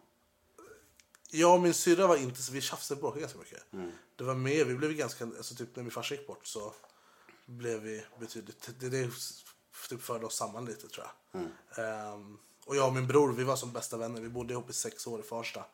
[1.29, 3.63] Jag och min syrra var inte så vi tjafsade bråkade ganska mycket.
[4.15, 6.73] Det var mer, vi blev ganska, alltså typ när min farsa gick bort så
[7.45, 9.11] blev vi betydligt, det, det
[9.89, 11.41] typ förde oss samman lite tror jag.
[11.85, 14.21] Ehm, och jag och min bror, vi var som bästa vänner.
[14.21, 15.65] Vi bodde ihop i sex år i Farsta.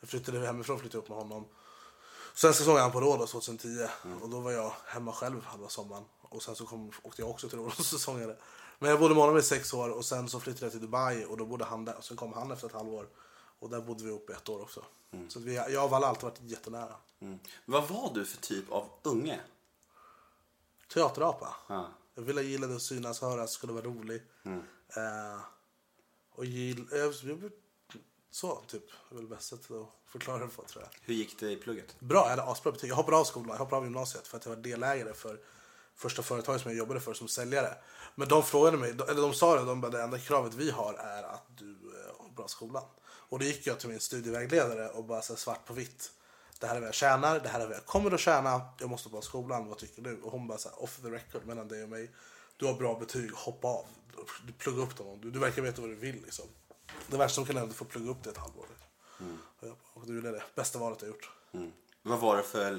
[0.00, 1.46] Jag flyttade hemifrån, flyttade upp med honom.
[2.34, 3.86] Sen säsongen han på Rhodos 2010
[4.22, 6.04] och då var jag hemma själv halva sommaren.
[6.22, 8.36] Och sen så kom, åkte jag också till Rhodos och säsongade.
[8.78, 11.24] Men jag bodde med honom i sex år och sen så flyttade jag till Dubai
[11.24, 11.96] och då bodde han där.
[11.96, 13.08] Och sen kom han efter ett halvår
[13.58, 14.84] och där bodde vi ihop i ett år också.
[15.28, 16.96] Så att vi, jag och Valle har alltid varit jättenära.
[17.20, 17.38] Mm.
[17.64, 19.40] Vad var du för typ av unge?
[20.94, 21.56] Teaterapa.
[21.68, 21.88] Ja.
[22.14, 24.22] Jag ville gillade att synas, höras, skulle vara rolig.
[24.88, 25.40] Eh,
[26.32, 27.50] och gill, eh, jag-
[28.36, 30.90] så typ, det är väl bäst sättet att förklara det på tror jag.
[31.02, 32.00] Hur gick det i plugget?
[32.00, 32.90] Bra, jag hade asbra betyg.
[32.90, 35.40] Jag hoppade av skolan, jag hoppade av gymnasiet för att jag var delägare för
[35.94, 37.74] första företaget som jag jobbade för som säljare.
[38.14, 40.94] Men de frågade mig, eller de sa det, de bara, det enda kravet vi har
[40.94, 42.82] är att du eh, har bra skolan.
[43.06, 46.12] Och då gick jag till min studievägledare och bara så svart på vitt.
[46.60, 48.90] Det här är vad jag tjänar, det här är vad jag kommer att tjäna, jag
[48.90, 50.20] måste på skolan, vad tycker du?
[50.22, 52.10] Och hon bara så här, off the record mellan dig och mig.
[52.56, 53.84] Du har bra betyg, hoppa av.
[54.46, 56.46] Du plugga upp dem, du, du verkar veta vad du vill liksom.
[57.06, 58.66] Det värsta som kan hända är att få plugga upp det ett halvår.
[59.60, 61.30] Bara, och du gjorde det, bästa valet jag gjort.
[61.54, 61.72] Mm.
[62.02, 62.70] Vad var det för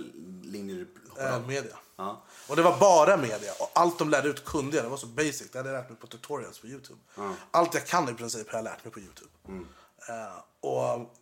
[0.43, 1.77] linjer du hoppade Eh, media.
[1.95, 2.23] Ja.
[2.47, 3.53] Och det var bara media.
[3.59, 4.85] Och allt de lärde ut kunde jag.
[4.85, 5.51] Det var så basic.
[5.51, 6.99] Det hade jag lärt mig på tutorials på Youtube.
[7.51, 9.31] Allt jag kan i princip har jag lärt mig på Youtube.
[10.09, 11.15] Eh, och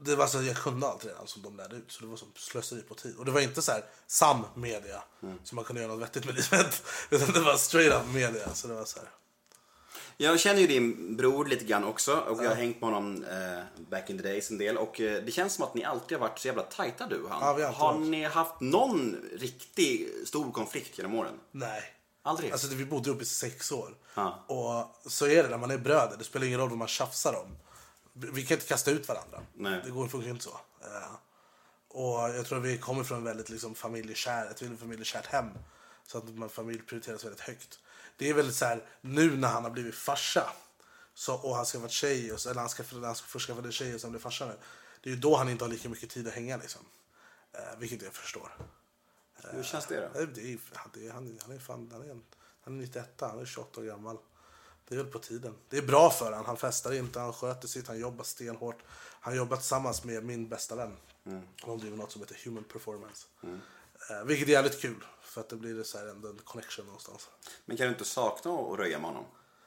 [0.00, 1.92] det var så jag kunde allt redan som de lärde ut.
[1.92, 3.16] Så det var som slöseri på tid.
[3.16, 5.02] Och det var inte så här sam media.
[5.44, 6.82] Så man kunde göra något vettigt med livet.
[7.10, 8.54] Utan det var straight up media.
[8.54, 9.08] Så det var så här.
[10.20, 13.82] Jag känner ju din bror lite grann också och jag har hängt med honom eh,
[13.90, 16.28] back in the days en del och eh, det känns som att ni alltid har
[16.28, 17.42] varit så jävla tajta du och han.
[17.42, 18.08] Ja, vi har alltid har varit.
[18.08, 21.40] ni haft någon riktig stor konflikt genom åren?
[21.50, 21.82] Nej.
[22.22, 22.52] Aldrig?
[22.52, 23.94] Alltså vi bodde ihop i sex år.
[24.14, 24.44] Ja.
[24.46, 26.16] Och så är det när man är bröder.
[26.18, 27.56] Det spelar ingen roll vad man tjafsar om.
[28.12, 29.40] Vi kan inte kasta ut varandra.
[29.54, 29.80] Nej.
[29.84, 30.60] Det går funkar inte så.
[30.80, 31.14] Eh,
[31.88, 35.50] och jag tror att vi kommer från väldigt liksom, familjekär, ett väldigt familjekärt hem.
[36.06, 37.78] Så att man, familj prioriteras väldigt högt.
[38.18, 40.52] Det är väldigt så här, nu när han har blivit farsa
[41.14, 43.72] så, och han ska vara tjej, och, eller han ska, han ska först skaffa en
[43.72, 44.54] tjej och sen bli farsa nu.
[45.02, 46.82] Det är ju då han inte har lika mycket tid att hänga liksom.
[47.52, 48.56] Eh, vilket jag förstår.
[49.34, 50.08] Hur känns det då?
[50.14, 52.22] Nej, Det är, han, det är, han, han är fan, han är, en,
[52.60, 54.18] han är 91, han är 28 år gammal.
[54.88, 55.54] Det är väl på tiden.
[55.68, 56.46] Det är bra för han.
[56.46, 58.78] Han festar inte, han sköter sitt, han jobbar stenhårt.
[59.20, 60.96] Han jobbar tillsammans med min bästa vän.
[61.66, 63.26] De driver något som heter Human Performance.
[64.10, 67.28] Eh, vilket är jävligt kul, för att det blir så här ändå en connection någonstans.
[67.64, 69.24] Men kan du inte sakna att röja med honom?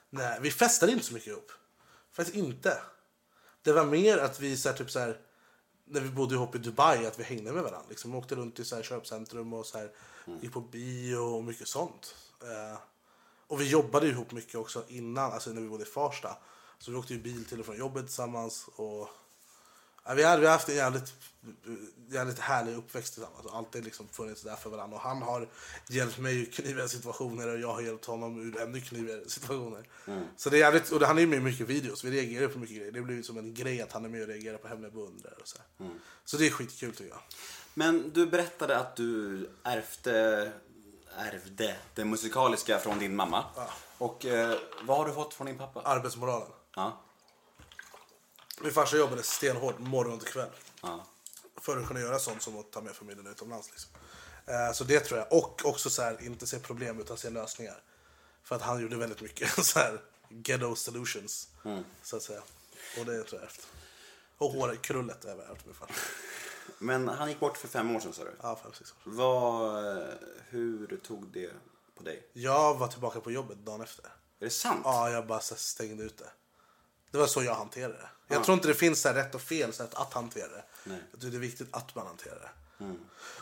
[0.10, 1.52] Nej, vi festade inte så mycket ihop.
[2.12, 2.82] Faktiskt inte.
[3.62, 5.20] Det var mer att vi så här, typ så här,
[5.86, 7.90] när vi bodde ihop i Dubai, att vi hängde med varandra.
[7.90, 9.92] Liksom, vi åkte runt i så här, köpcentrum och så här,
[10.42, 12.16] gick på bio och mycket sånt.
[12.42, 12.80] Eh,
[13.48, 16.38] och vi jobbade ihop mycket också innan, alltså när vi bodde i Farsta.
[16.80, 18.68] Så vi åkte ju bil till och från jobbet tillsammans.
[18.76, 19.10] Och,
[20.06, 21.14] Ja, vi, har, vi har haft en jävligt,
[22.10, 23.46] jävligt härlig uppväxt tillsammans.
[23.46, 24.96] och Alltid liksom funnits där för varandra.
[24.98, 25.50] Och han har
[25.90, 29.90] hjälpt mig ur kniviga situationer och jag har hjälpt honom ur ännu knivigare situationer.
[30.38, 32.04] Så det är jävligt, och han är med i mycket videos.
[32.04, 32.92] Vi reagerar på mycket grejer.
[32.92, 35.48] Det blir som en grej att han är med och reagerar på hemliga beundrare och
[35.48, 35.58] så.
[35.58, 35.90] här.
[36.26, 37.22] Så det är skitkul tycker jag.
[37.74, 40.52] Men du berättade att du ärvde,
[41.18, 43.46] ärvde det musikaliska från din mamma.
[43.98, 45.82] Och eh, vad har du fått från din pappa?
[45.82, 46.48] Arbetsmoralen.
[46.76, 47.02] Ja.
[48.62, 50.50] Min farsa jobbade stenhårt morgon till kväll.
[50.82, 51.06] Ja.
[51.58, 53.72] För att kunna göra sånt som att ta med familjen utomlands.
[53.72, 53.92] Liksom.
[54.46, 55.34] Eh, så det tror jag.
[55.34, 57.84] Och också så här, inte se problem utan se lösningar.
[58.44, 61.48] För att han gjorde väldigt mycket så här ghetto solutions.
[62.04, 62.42] Så att säga.
[63.00, 63.66] Och det tror jag efter.
[64.38, 65.94] Och håret, krullet är ärvt min farsa.
[66.78, 68.32] Men han gick bort för fem år sedan sa du.
[68.42, 68.98] Ja, fem, sex år.
[69.04, 70.08] Vad, eh,
[70.50, 71.52] hur tog det
[71.96, 72.28] på dig?
[72.34, 74.06] Jag var tillbaka på jobbet dagen efter.
[74.06, 74.82] Är det sant?
[74.84, 76.30] Ja, jag bara så stängde ut det.
[77.12, 78.10] Det var så jag hanterade det.
[78.28, 80.64] Jag tror inte det finns så rätt och fel sätt att hantera det.
[81.12, 82.50] Jag tror det är viktigt att man hanterar det.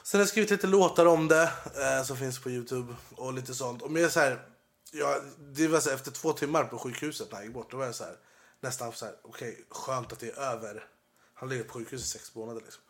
[0.03, 3.55] Sen har jag skrivit lite låtar om det eh, som finns på Youtube och lite
[3.55, 3.81] sånt.
[3.81, 4.45] Och mer så här,
[4.91, 7.77] ja, det var så här, efter två timmar på sjukhuset när jag gick bort, då
[7.77, 8.17] var jag så här,
[8.59, 10.85] nästan så här, okej, skönt att det är över.
[11.33, 12.83] Han ligger på sjukhus i sex månader liksom.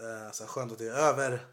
[0.00, 1.46] Eh, så här, skönt att det är över.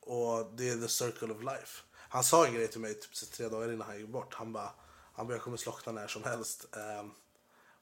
[0.00, 1.82] Och det är the circle of life.
[2.08, 4.34] Han sa en grej till mig typ så tre dagar innan han gick bort.
[4.34, 4.70] Han bara,
[5.12, 6.76] han bara jag kommer slockna när som helst.
[6.76, 7.10] Ehm,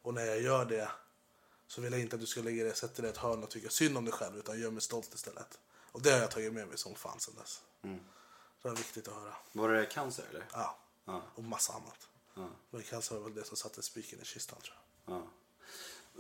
[0.07, 0.91] och när jag gör det
[1.67, 3.51] så vill jag inte att du ska lägga dig, sätta dig i ett hörn och
[3.51, 5.59] tycka synd om dig själv utan gör mig stolt istället.
[5.93, 7.63] Och det har jag tagit med mig som fan sen dess.
[8.63, 9.35] Så det är viktigt att höra.
[9.53, 10.45] Var det cancer eller?
[10.53, 10.79] Ja.
[11.05, 11.23] Ja.
[11.35, 12.09] Och massa annat.
[12.71, 15.15] Men cancer var väl det som satte spiken i kistan tror jag.
[15.15, 15.27] Ja.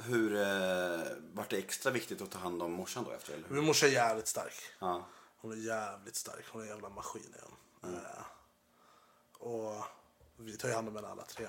[0.02, 3.34] Hur, eh, vart det extra viktigt att ta hand om morsan då efter?
[3.34, 3.48] Eller?
[3.48, 3.56] hur?
[3.56, 4.54] Min morsa är jävligt stark.
[4.78, 5.06] Ja.
[5.36, 6.44] Hon är jävligt stark.
[6.48, 7.94] Hon är en jävla maskin igen.
[7.94, 8.22] Eh,
[9.38, 9.84] och
[10.36, 11.48] vi tar ju hand om henne alla tre.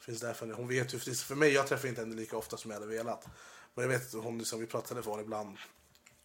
[0.00, 2.80] Finns därför, hon vet ju, för mig, jag träffar inte henne lika ofta som jag
[2.80, 3.26] hade velat.
[3.74, 5.56] Men jag vet att hon, liksom, vi pratar i telefon ibland.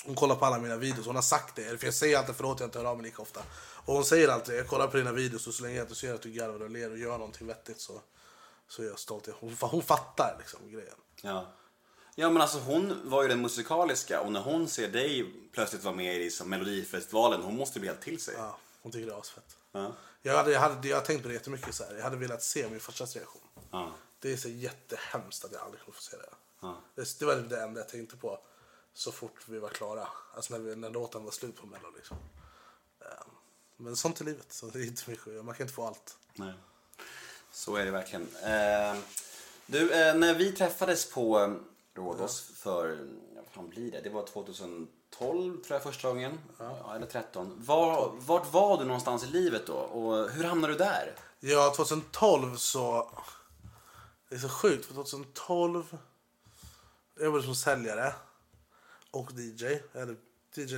[0.06, 1.06] Hon kollar på alla mina videos.
[1.06, 1.80] Hon har sagt det.
[1.80, 3.42] För jag säger alltid förlåt jag inte hör av mig lika ofta.
[3.86, 6.14] Och hon säger alltid, jag kollar på dina videos och så länge jag inte ser
[6.14, 8.02] att du garvar och ler och gör någonting vettigt så,
[8.68, 9.30] så är jag stolt.
[9.40, 10.96] Hon, hon fattar liksom grejen.
[11.22, 11.54] Ja.
[12.16, 15.96] Ja men alltså hon var ju den musikaliska och när hon ser dig plötsligt vara
[15.96, 18.34] med i liksom, Melodifestivalen, hon måste bli helt till sig.
[18.38, 19.58] Ja, hon tycker det är asfett.
[19.72, 19.94] Ja.
[20.22, 21.76] Jag, hade, jag, hade, jag har tänkt på det jättemycket.
[21.76, 21.96] Så här.
[21.96, 23.42] Jag hade velat se min farsas reaktion.
[23.74, 23.92] Ja.
[24.20, 26.30] Det är så jättehemskt att jag aldrig kommer få se det.
[26.60, 26.78] Ja.
[26.96, 28.40] Det, det var det enda jag tänkte på
[28.94, 30.08] så fort vi var klara.
[30.36, 31.92] Alltså när, vi, när låten var slut på Mello.
[31.96, 32.18] Liksom.
[33.02, 33.30] Ehm,
[33.78, 34.54] Men sånt är livet.
[34.54, 35.46] Så det är inte mycket.
[35.46, 36.18] Man kan inte få allt.
[36.34, 36.54] Nej.
[37.52, 38.22] Så är det verkligen.
[38.36, 38.96] Eh,
[39.66, 41.54] du, eh, när vi träffades på eh,
[41.96, 42.90] Rhodos för,
[43.36, 44.02] ja, vad fan blir det?
[44.02, 46.40] Det var 2012 tror jag första gången.
[46.58, 46.96] Ja.
[46.96, 47.56] eller 13.
[47.66, 49.74] Var, vart var du någonstans i livet då?
[49.74, 51.16] Och hur hamnade du där?
[51.40, 53.12] Ja, 2012 så...
[54.34, 55.98] Det är så sjukt, för 2012...
[57.16, 58.14] Jag jobbade som säljare
[59.12, 59.80] och DJ.
[59.92, 60.16] Jag hade
[60.56, 60.78] DJ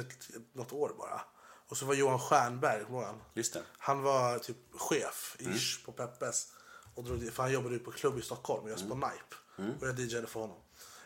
[0.53, 1.21] något år bara.
[1.69, 3.21] Och så var Johan Stjernberg, han?
[3.33, 3.61] Just det.
[3.77, 6.47] Han var typ chef ish på Peppes.
[6.95, 9.35] Och drog för han jobbade ju på klubb i Stockholm och jag på Nipe.
[9.81, 10.57] Och jag DJade för honom.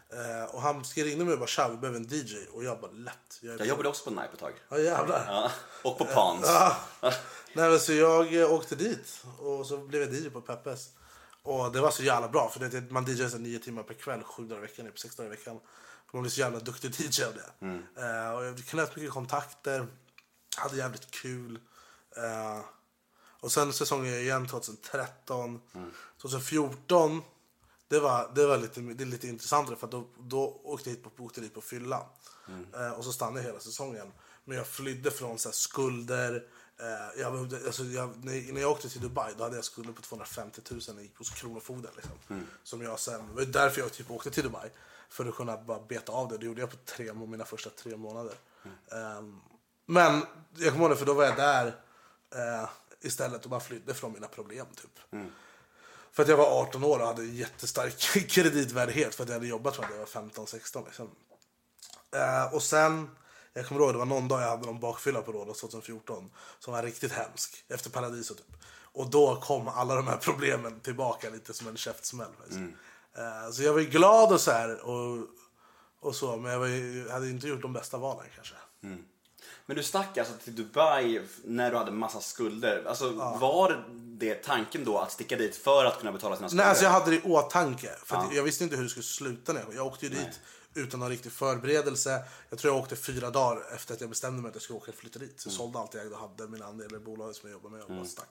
[0.09, 2.47] Eh, och han ringde mig och bara tja vi behöver en DJ.
[2.51, 3.39] Och jag bara lätt.
[3.41, 4.53] Jag, Jag jobbade också på Nipe ett tag.
[4.69, 5.25] Ja jävlar.
[5.27, 5.51] Ja.
[5.83, 6.45] Och på Pans.
[6.45, 6.77] Ja.
[7.53, 10.89] Nej, men så jag eh, åkte dit och så blev jag DJ på Peppes.
[11.43, 14.23] Och det var så jävla bra för det, man DJar så nio timmar per kväll,
[14.23, 15.59] sju dagar i veckan, typ sex dagar i veckan.
[16.13, 17.65] Man blir så jävla duktig DJ av det.
[18.01, 19.87] Eh, och jag knöt mycket kontakter,
[20.57, 21.59] hade jävligt kul.
[22.17, 22.59] Eh,
[23.41, 25.61] och sen säsongen igen 2013.
[26.21, 27.21] 2014,
[27.87, 31.23] det var, det var lite, det lite intressantare för då, då åkte jag hit på,
[31.23, 32.05] åkte dit på fylla.
[32.75, 34.11] Eh, och så stannade jag hela säsongen.
[34.45, 36.43] Men jag flydde från så här, skulder.
[36.79, 40.01] Eh, jag, behövde- alltså, jag, när, jag åkte till Dubai då hade jag skulder på
[40.01, 41.91] 250 000 när jag gick hos Kronofogden.
[41.95, 42.45] Liksom.
[42.63, 44.69] Som jag sen, det var därför jag typ åkte till Dubai.
[45.09, 46.37] För att kunna bara beta av det.
[46.37, 48.33] Det gjorde jag på tre, mina första tre månader.
[48.91, 49.39] Ehm,
[49.85, 50.25] men
[50.57, 51.67] jag kommer ihåg det för då var jag där
[52.35, 52.69] eh,
[53.01, 54.65] istället och bara flydde från mina problem.
[54.75, 55.21] typ.
[56.11, 57.97] För att jag var 18 år och hade jättestark
[58.29, 60.85] kreditvärdighet för att jag hade jobbat från att jag var 15-16.
[60.85, 61.09] Liksom.
[62.11, 63.15] Eh, och sen,
[63.59, 66.73] jag kommer ihåg det var någon dag jag hade någon bakfylla på Rhodos 2014 som
[66.73, 68.45] var riktigt hemsk efter Paradiso typ.
[68.91, 72.31] Och då kom alla de här problemen tillbaka lite som en käftsmäll.
[72.37, 72.59] faktiskt.
[73.17, 75.27] Eh, så jag var ju glad och så här och,
[75.99, 78.55] och så men jag ju, hade inte gjort de bästa valen kanske.
[79.65, 82.83] Men du stack alltså till Dubai när du hade massa skulder.
[82.87, 86.63] Alltså var det tanken då att sticka dit för att kunna betala sina skulder?
[86.63, 87.89] Nej, alltså jag hade det i åtanke.
[88.03, 89.53] För att jag visste inte hur det skulle sluta.
[89.53, 90.39] När jag, jag åkte ju dit
[90.73, 92.23] utan någon riktig förberedelse.
[92.49, 94.91] Jag tror jag åkte fyra dagar efter att jag bestämde mig att jag skulle åka
[94.91, 95.41] och flytta dit.
[95.41, 97.75] Så jag sålde allt jag ägde och hade, mina andelar i bolaget som jag jobbade
[97.75, 98.29] med och bara stack.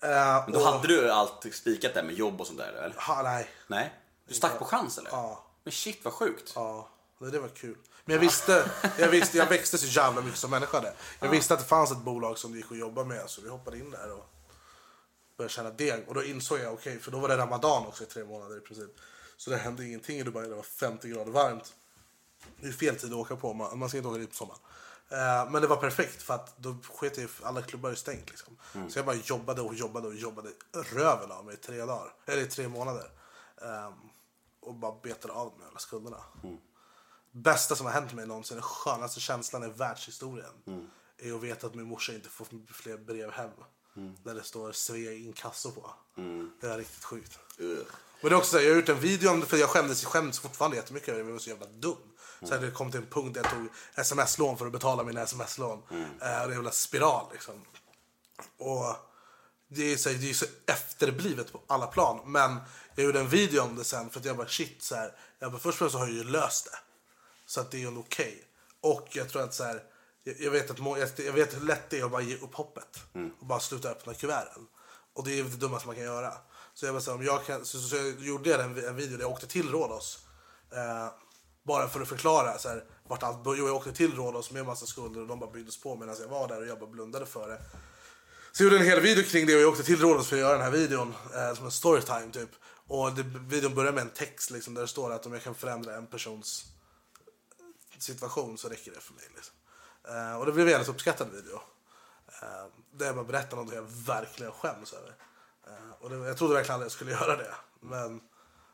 [0.00, 0.08] Eh,
[0.44, 2.94] Men då och- hade du allt spikat där med jobb och sånt där eller?
[3.00, 3.48] Ha, nej.
[3.66, 3.94] Nej?
[4.28, 5.10] Du stack på chans eller?
[5.10, 5.44] Ja.
[5.64, 6.52] Men shit vad sjukt.
[6.54, 6.88] Ja.
[7.18, 7.76] Det, det var kul.
[8.04, 10.94] Men jag visste, jag visste, jag växte så jävla mycket som människa där.
[11.20, 13.48] Jag visste att det fanns ett bolag som det gick att jobba med så vi
[13.48, 14.30] hoppade in där och
[15.38, 16.08] började tjäna deg.
[16.08, 18.60] Och då insåg jag, okej, för då var det ramadan också i tre månader i
[18.60, 18.90] princip.
[19.36, 21.74] Så det hände ingenting i Dubai, det var 50 grader varmt.
[22.60, 24.60] Det är fel tid att åka på, man, man ska inte åka dit på sommaren.
[25.10, 28.28] Eh, men det var perfekt för att då sket jag i- alla klubbar är stängt
[28.30, 28.56] liksom.
[28.90, 30.48] Så jag bara jobbade och jobbade och jobbade
[30.92, 33.10] röven av mig i tre dagar, eller i tre månader.
[33.62, 33.92] Ehm,
[34.60, 36.24] och bara betade av med alla skulderna.
[37.32, 40.52] Bästa som har hänt mig någonsin, den skönaste känslan i världshistorien.
[41.18, 43.50] Är att veta att min morsa inte får fler brev hem.
[44.24, 45.90] Där det står Svea inkasso på.
[46.60, 47.38] Det är riktigt sjukt.
[47.58, 47.84] Ugh.
[48.20, 49.68] Men det är också så här, jag har gjort en video om det för jag
[49.68, 51.28] skämdes, skäms fortfarande jättemycket över det.
[51.28, 51.96] Jag var så jävla dum.
[52.42, 55.22] Så här, det kom till en punkt där jag tog sms-lån för att betala mina
[55.22, 55.82] sms-lån.
[55.90, 57.54] Eh, och det är en jävla spiral liksom.
[58.58, 58.96] Och
[59.68, 62.20] det är, så här, det är så efterblivet på alla plan.
[62.32, 62.56] Men
[62.94, 65.12] jag gjorde en video om det sen för att jag bara shit så här.
[65.38, 66.78] Jag bara, först och främst så har jag ju löst det.
[67.46, 68.44] Så att det är okej.
[68.80, 69.82] Och jag tror att så här,
[70.28, 72.36] jag, jag, vet att må, jag, jag vet hur lätt det är att bara ge
[72.36, 73.00] upp hoppet.
[73.40, 74.66] Och bara sluta öppna kuverten.
[75.14, 76.32] Och det är det dummaste man kan göra.
[76.74, 79.24] Så jag så om jag kan, så, så, jag gjorde jag en, en video där
[79.24, 80.18] jag åkte till Rhodos.
[80.72, 81.08] Eh,
[81.62, 83.68] bara för att förklara så här, vart allt började.
[83.68, 86.48] Jag åkte till Rhodos med massa skulder och de bara byggdes på medan jag var
[86.48, 87.62] där och jag bara blundade för det.
[88.52, 90.40] Så jag gjorde en hel video kring det och jag åkte till Rhodos för att
[90.40, 92.50] göra den här videon eh, som en storytime typ.
[92.86, 95.54] Och det, videon börjar med en text liksom, där det står att om jag kan
[95.54, 96.64] förändra en persons
[97.98, 99.24] situation så räcker det för mig.
[99.34, 99.54] Liksom.
[100.08, 101.60] Eh, och det blev en väldigt uppskattad video.
[102.42, 105.14] Eh, där jag bara berättar något jag verkligen skäms över.
[105.66, 107.54] Eh, och det, jag trodde verkligen aldrig jag skulle göra det.
[107.80, 108.20] Men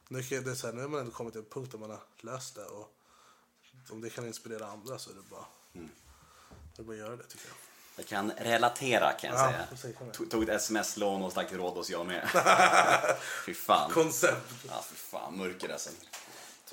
[0.09, 1.79] nu, kan- det är så här, nu har man ändå kommit till en punkt där
[1.79, 2.65] man har löst det.
[2.65, 2.95] Och
[3.91, 5.45] om det kan inspirera andra så är det bara,
[6.77, 7.57] det är bara att göra det tycker jag.
[7.97, 9.67] Jag kan relatera kan jag Ja, säga.
[9.71, 10.31] precis, jag.
[10.31, 12.29] Tog ett sms-lån och stack till Rhodos jag med.
[13.47, 13.91] fy fan.
[13.91, 14.51] Koncept.
[14.69, 15.37] Ja, fy fan.
[15.39, 15.91] Mörker alltså.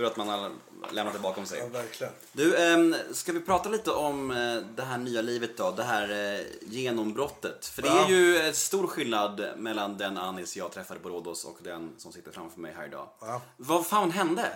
[0.01, 0.51] Tur att man har
[0.91, 1.69] lämnat det bakom Ja, sig.
[1.69, 2.13] verkligen.
[2.31, 4.37] Du, ehm, ska vi prata lite om eh,
[4.75, 5.71] det här nya livet då?
[5.71, 7.65] Det här eh, genombrottet.
[7.65, 8.09] För det är Ja.
[8.09, 12.31] ju en stor skillnad mellan den Anis jag träffade på Rhodos och den som sitter
[12.31, 13.09] framför mig här idag.
[13.19, 13.41] Ja.
[13.57, 14.53] Vad fan hände?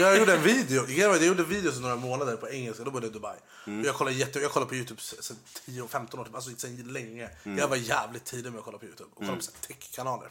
[0.00, 0.88] Jag gjorde en video.
[0.90, 2.84] Jag gjorde videos i några månader på engelska.
[2.84, 3.36] Då bodde jag i Dubai.
[3.66, 5.36] Och Jag kollar, jätte, jag kollar på Youtube sen
[5.66, 6.28] 10-15 år.
[6.34, 7.30] Alltså sen länge.
[7.42, 9.10] Jag var jävligt tidig med att kolla på Youtube.
[9.14, 10.28] Och kolla på här tech-kanaler.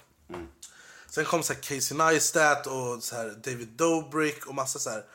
[1.12, 5.06] Sen kom så här Casey Neistat och så här David Dobrik och massa så här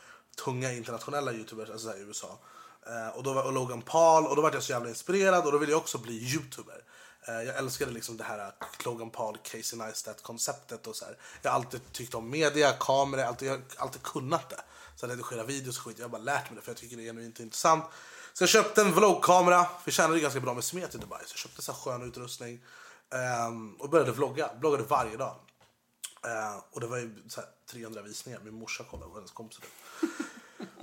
[0.45, 2.39] tunga internationella youtubers alltså så här i USA.
[2.87, 5.53] Eh, och, då var, och Logan Paul och då var jag så jävla inspirerad och
[5.53, 6.83] då ville jag också bli youtuber.
[7.29, 8.53] Eh, jag älskade liksom det här eh,
[8.85, 11.17] Logan Paul, Casey Neistat konceptet och så här.
[11.43, 14.61] Jag har alltid tyckt om media, kameror, alltid, jag har alltid kunnat det.
[14.97, 16.97] Så att redigera videos och skit, jag har bara lärt mig det för jag tycker
[16.97, 17.85] det är genuint intressant.
[18.33, 21.21] Så jag köpte en vloggkamera, för jag tjänade ganska bra med smet i Dubai.
[21.27, 22.61] Så jag köpte så här skön utrustning.
[23.11, 25.37] ehm, och började vlogga, vloggade varje dag.
[26.27, 28.41] Eh, och det var ju så här 300 visningar.
[28.45, 29.65] Min morsa kollade och hennes kompisar.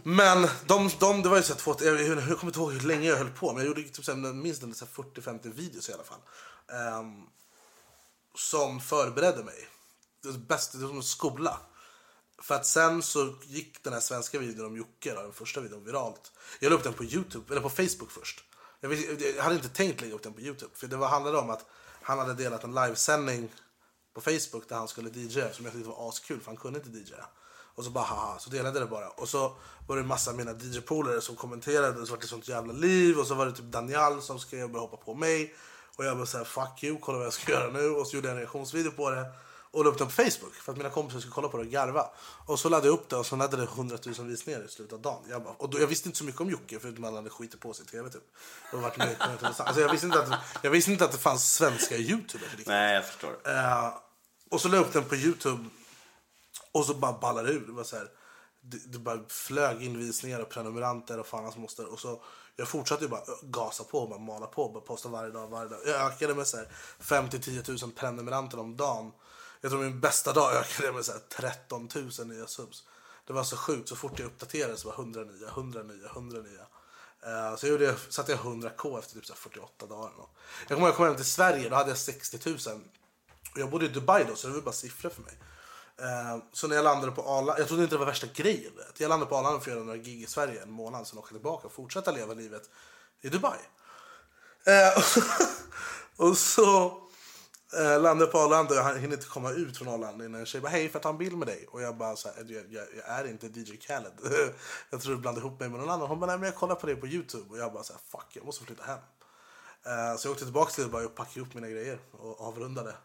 [0.03, 2.71] Men de, de, det var ju så här två, jag, jag, jag kommer inte ihåg
[2.73, 3.53] hur länge jag höll på.
[3.53, 6.19] Men jag gjorde typ så här, minst 40-50 videos i alla fall.
[6.67, 7.03] Eh,
[8.35, 9.67] som förberedde mig.
[10.21, 11.59] Det var, bäst, det var som en skola.
[12.41, 15.83] För att sen så gick den här svenska videon om Jocke, då, den första videon,
[15.85, 16.31] viralt.
[16.59, 18.43] Jag la upp den på Youtube, eller på Facebook först.
[18.79, 20.71] Jag, vis- jag hade inte tänkt lägga upp den på Youtube.
[20.75, 21.65] För det var, handlade om att
[22.01, 23.51] han hade delat en livesändning
[24.13, 26.97] på Facebook där han skulle DJ som jag tyckte var askul för han kunde inte
[26.99, 27.13] DJ.
[27.75, 29.09] Och så bara haha, så delade det bara.
[29.09, 29.55] Och så
[29.87, 32.73] var det en massa av mina DJ-polare som kommenterade och så var det sånt jävla
[32.73, 33.19] liv.
[33.19, 35.55] Och så var det typ Daniel som skrev och började hoppa på mig.
[35.95, 37.89] Och jag bara såhär fuck you, kolla vad jag ska göra nu.
[37.89, 39.25] Och så gjorde jag en reaktionsvideo på det.
[39.73, 41.69] Och la upp den på Facebook för att mina kompisar skulle kolla på det och
[41.69, 42.09] garva.
[42.45, 44.93] Och så laddade jag upp det och så hade det 100 000 visningar i slutet
[44.93, 45.21] av dagen.
[45.29, 47.29] Jag, bara, och då, jag visste inte så mycket om Jocke förutom att han hade
[47.29, 48.23] skitit på sig i tv typ.
[48.73, 51.97] Och varit med, alltså, jag, visste inte att, jag visste inte att det fanns svenska
[51.97, 52.67] youtubers riktigt.
[52.67, 53.37] Nej, jag förstår.
[53.45, 53.93] Eh,
[54.51, 55.69] och så la jag upp den på Youtube
[56.71, 57.67] och så bara ballade ur.
[57.67, 58.07] Det, var så här,
[58.61, 61.93] det, det bara flög in visningar och prenumeranter och fan hans moster.
[61.93, 62.23] Och så,
[62.55, 65.79] jag fortsatte ju bara gasa på bara mala på bara posta varje dag, varje dag.
[65.85, 66.67] Jag ökade med så här
[66.99, 69.11] 5 till 10 000 prenumeranter om dagen.
[69.63, 72.83] Jag tror min bästa dag ökade med så här 13 000 nya subs.
[73.27, 73.89] Det var så sjukt.
[73.89, 76.61] Så fort jag uppdaterade så var 100 nya, 100 nya, 100 nya.
[76.61, 80.07] Uh, så jag gjorde, satte jag 100k efter typ så här 48 dagar.
[80.07, 80.35] eller något.
[80.59, 82.57] Jag kommer ihåg jag kom hem till Sverige, då hade jag 60 000.
[83.53, 85.37] Och jag bodde i Dubai då, så det var bara siffror för mig.
[86.01, 88.75] Uh, så när jag landade på Arlanda, jag trodde inte det var värsta grejen.
[88.75, 88.99] vet.
[88.99, 91.27] Jag landade på Arlanda för att göra några gig i Sverige en månad, sen åka
[91.27, 92.69] tillbaka och fortsätta leva livet
[93.21, 93.59] i Dubai.
[94.67, 95.03] Uh,
[96.29, 97.02] och så
[97.79, 100.45] eh, landade jag på Arlanda och jag hinner inte komma ut från Arlanda innan en
[100.45, 101.67] tjej bara hej för att ta en bild med dig.
[101.71, 104.11] Och jag bara så här, jag, jag, jag är inte DJ Khaled.
[104.89, 106.07] jag tror du blandar ihop mig med någon annan.
[106.07, 107.45] Hon bara nej men jag kollar på dig på Youtube.
[107.49, 108.99] Och jag bara så här, fuck jag måste flytta hem.
[109.85, 112.95] Eh, så jag åkte tillbaka till Dubai och packade upp mina grejer och avrundade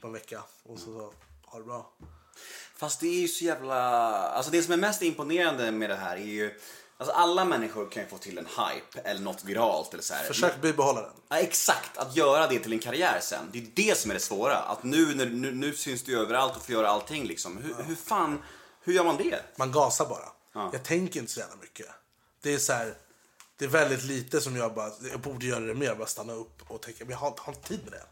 [0.00, 0.42] på en vecka.
[0.62, 1.12] Och så sa
[1.52, 1.92] ha det bra.
[2.76, 3.78] Fast det är ju så jävla...
[4.28, 6.58] Alltså det som är mest imponerande med det här är ju...
[7.02, 10.24] Alltså alla människor kan ju få till en hype eller något viralt eller så här.
[10.24, 11.10] Försök bibehålla den.
[11.28, 13.48] Ja, exakt, att göra det till en karriär sen.
[13.52, 14.56] Det är det som är det svåra.
[14.56, 17.56] Att nu, nu, nu syns du överallt och får göra allting liksom.
[17.58, 18.42] Hur, hur fan,
[18.82, 19.40] hur gör man det?
[19.56, 20.28] Man gasar bara.
[20.72, 21.86] Jag tänker inte så jävla mycket.
[22.42, 22.94] Det är så här,
[23.58, 26.62] det är väldigt lite som jag bara, jag borde göra det mer, bara stanna upp
[26.68, 28.04] och tänka, men jag har, inte- har tid med det.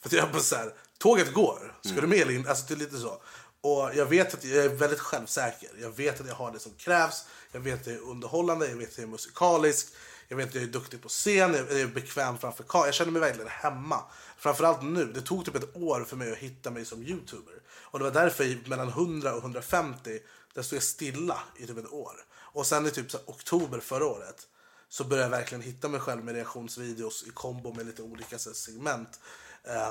[0.00, 2.50] För att jag bara så här, tåget går, ska du med eller inte?
[2.50, 3.20] Alltså det är lite så.
[3.60, 5.70] Och jag vet att jag är väldigt självsäker.
[5.80, 7.24] Jag vet att jag har det som krävs.
[7.52, 9.88] Jag vet att jag är underhållande, jag vet att jag är musikalisk.
[10.28, 12.86] Jag vet att jag är duktig på scen, jag är bekväm framför kameran.
[12.86, 14.02] Jag känner mig verkligen hemma.
[14.38, 15.04] Framförallt nu.
[15.04, 17.54] Det tog typ ett år för mig att hitta mig som youtuber.
[17.68, 20.18] Och det var därför mellan 100 och 150,
[20.54, 22.12] där stod jag stilla i typ ett år.
[22.30, 24.46] Och sen i typ så oktober förra året
[24.88, 28.54] så började jag verkligen hitta mig själv med reaktionsvideos i kombo med lite olika så
[28.54, 29.20] segment.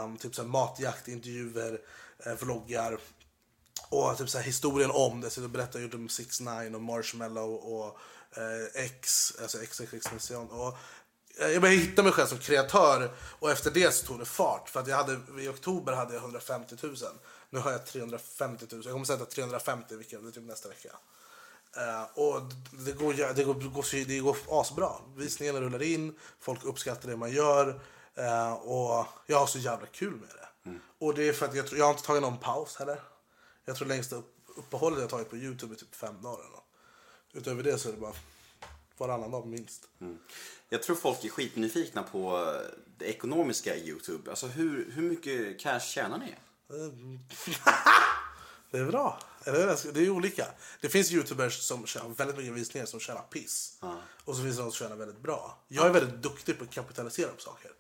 [0.04, 1.80] Um, typ så matjakt, intervjuer,
[2.26, 2.98] eh, vloggar.
[3.90, 5.30] Och typ så här, historien om det.
[5.30, 8.00] Så berättar ju om 6 9 och Marshmallow och
[8.38, 10.78] eh, X, alltså XXX och
[11.40, 14.70] eh, jag började hitta mig själv som kreatör och efter det så tog det fart.
[14.70, 16.96] För att jag hade, i oktober hade jag 150 000.
[17.50, 18.82] Nu har jag 350 000.
[18.86, 20.90] Jag kommer sätta 350 vilket det är typ nästa vecka.
[21.78, 24.92] Eh, och det går, det, går, det, går, det går asbra.
[25.16, 27.82] Visningarna rullar in, folk uppskattar det man gör.
[28.16, 30.48] eh, och jag har så jävla kul med det.
[31.00, 33.00] Och det är för att jag, jag har inte tagit någon paus heller.
[33.68, 36.40] Jag tror längsta upp, uppehållet jag tagit på Youtube är typ fem dagar.
[36.40, 36.68] Eller något.
[37.34, 38.14] Utöver det så är det bara
[38.98, 39.90] varannan dag minst.
[40.70, 44.30] Jag tror folk är skitnyfikna på eh, det ekonomiska i Youtube.
[44.30, 46.36] Alltså hur, hur mycket cash tjänar ni?
[48.72, 49.20] Det är bra.
[49.44, 50.48] Eller, det är olika.
[50.82, 53.78] Det finns youtubers som tjänar väldigt mycket visningar som tjänar piss.
[54.26, 55.58] Och så finns det de som tjänar väldigt bra.
[55.68, 57.72] Jag är väldigt duktig på att kapitalisera på saker.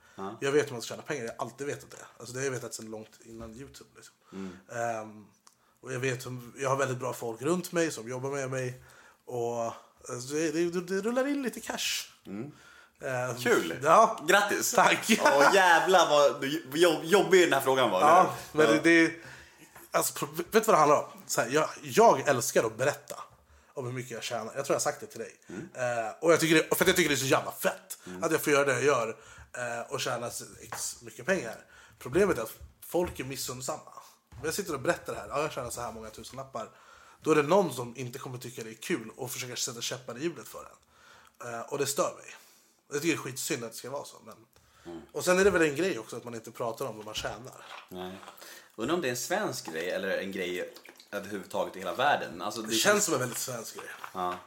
[0.42, 1.24] Jag vet hur man ska tjäna pengar.
[1.24, 2.06] Jag har alltid vetat det.
[2.18, 3.90] Alltså det har jag vetat sedan långt innan youtube.
[3.96, 4.16] Liksom.
[4.72, 5.26] Ehm,
[5.88, 6.26] och jag vet
[6.58, 8.82] jag har väldigt bra folk runt mig som jobbar med mig.
[9.26, 9.74] Och
[10.10, 12.08] alltså, det, det, det rullar in lite cash.
[13.02, 13.80] Ehm, Kul!
[13.84, 14.26] Ja.
[14.28, 14.74] Grattis!
[14.74, 15.06] Tack.
[15.10, 16.46] Åh jävlar vad
[16.80, 18.02] jobb, jobbig den här frågan var.
[18.02, 19.12] Ja, men det, det
[19.92, 21.06] alltså, vet du vad det handlar om?
[21.38, 23.16] Här, jag, jag älskar att berätta
[23.74, 24.52] om hur mycket jag tjänar.
[24.56, 25.36] Jag tror jag har sagt det till dig.
[25.74, 28.42] Eh, och jag tycker det, för jag tycker det är så jävla fett att jag
[28.42, 29.16] får göra det jag gör
[29.58, 30.32] eh, och tjäna
[31.02, 31.56] mycket pengar.
[32.00, 32.54] Problemet är att
[32.86, 33.92] folk är missundsamma.
[34.44, 36.70] Jag sitter och berättar det här, ja, jag tjänar så här många tusenlappar.
[37.22, 40.18] Då är det någon som inte kommer tycka det är kul och försöker sätta käppar
[40.18, 41.54] i hjulet för en.
[41.54, 42.36] Eh, och det stör mig.
[42.92, 44.18] Jag tycker det är skitsynd att det ska vara så.
[44.26, 44.36] Men...
[45.12, 47.14] Och sen är det väl en grej också att man inte pratar om vad man
[47.14, 47.66] tjänar.
[47.90, 48.18] Nej.
[48.76, 50.74] Undrar om det är en svensk grej eller en grej
[51.12, 52.42] överhuvudtaget i hela världen.
[52.42, 53.90] Alltså, Det känns som en väldigt svensk grej.
[54.14, 54.40] Ja.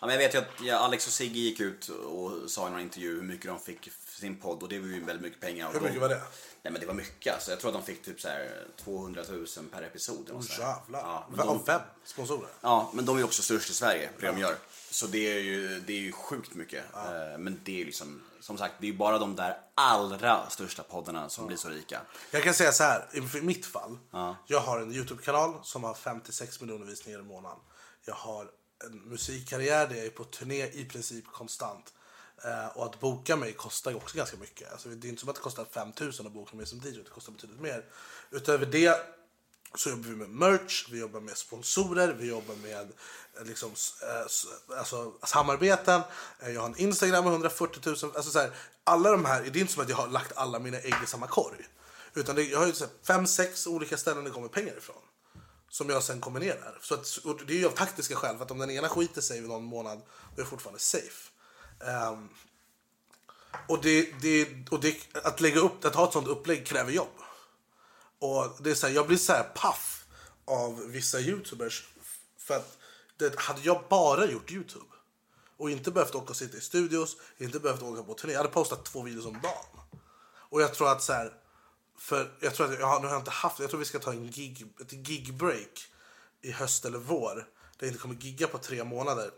[0.00, 2.70] Ja, men jag vet ju att ja, Alex och Sigge gick ut och sa i
[2.70, 5.40] någon intervju hur mycket de fick för sin podd och det var ju väldigt mycket
[5.40, 5.66] pengar.
[5.66, 6.22] Och Hur mycket var det?
[6.68, 7.50] Nej men det var mycket alltså.
[7.50, 10.30] Jag tror att de fick typ så här 200 000 per episod.
[10.32, 10.58] Åh där.
[10.58, 11.00] jävlar.
[11.00, 11.80] Ja, men de, Av vem?
[12.04, 12.48] Sponsorer?
[12.60, 14.56] ja, men de är också störst i Sverige på det de gör.
[14.90, 16.84] Så det är ju, det är ju sjukt mycket.
[16.94, 21.28] Eh, Men det är liksom, som sagt, det är bara de där allra största poddarna
[21.28, 22.00] som blir så rika.
[22.30, 23.98] Jag kan säga så här, i mitt fall.
[24.46, 27.58] Jag har en Youtube-kanal som har 56 miljoner visningar i månaden.
[28.06, 28.50] Jag har
[28.84, 31.92] en musikkarriär där jag är på turné i princip konstant.
[32.44, 34.72] Eh, och att boka mig kostar ju också ganska mycket.
[34.72, 36.90] Alltså, det är inte som att det kostar 5 000 att boka mig som DJ,
[36.90, 37.84] det kostar betydligt mer.
[38.30, 39.18] Utöver det
[39.74, 42.92] så jobbar vi med merch, vi jobbar med sponsorer, vi jobbar med
[43.38, 43.70] eh, liksom,
[44.02, 46.00] eh, alltså, samarbeten.
[46.40, 47.96] Eh, jag har en Instagram med 140 000.
[48.16, 48.50] Alltså, så här,
[48.84, 51.06] alla de här, det är inte som att jag har lagt alla mina ägg i
[51.06, 51.66] samma korg.
[52.14, 54.96] Utan det, jag har ju så här, fem, sex olika ställen det kommer pengar ifrån.
[55.70, 56.78] Som jag sen kombinerar.
[56.82, 58.36] Så att, det är ju av taktiska skäl.
[58.36, 61.30] För att om den ena skiter sig någon månad, då är jag fortfarande safe.
[61.80, 62.28] Um,
[63.68, 67.08] och det, det, och det, att lägga upp, att ha ett sånt upplägg kräver jobb.
[68.18, 70.06] Och det är så här, jag blir så här paff
[70.44, 71.88] av vissa youtubers.
[72.38, 72.78] För att
[73.16, 74.84] det, hade jag bara gjort youtube
[75.56, 78.32] och inte behövt åka och sitta i studios, inte behövt åka på turné.
[78.32, 80.00] Jag hade postat två videos om dagen.
[80.50, 81.32] Och jag tror att så här,
[81.98, 83.98] för jag tror att jag, har- nu har jag inte haft, jag tror vi ska
[83.98, 85.86] ta en gig, ett gig-break
[86.42, 87.34] i höst eller vår.
[87.34, 87.44] Där
[87.78, 89.30] jag inte kommer gigga på tre månader.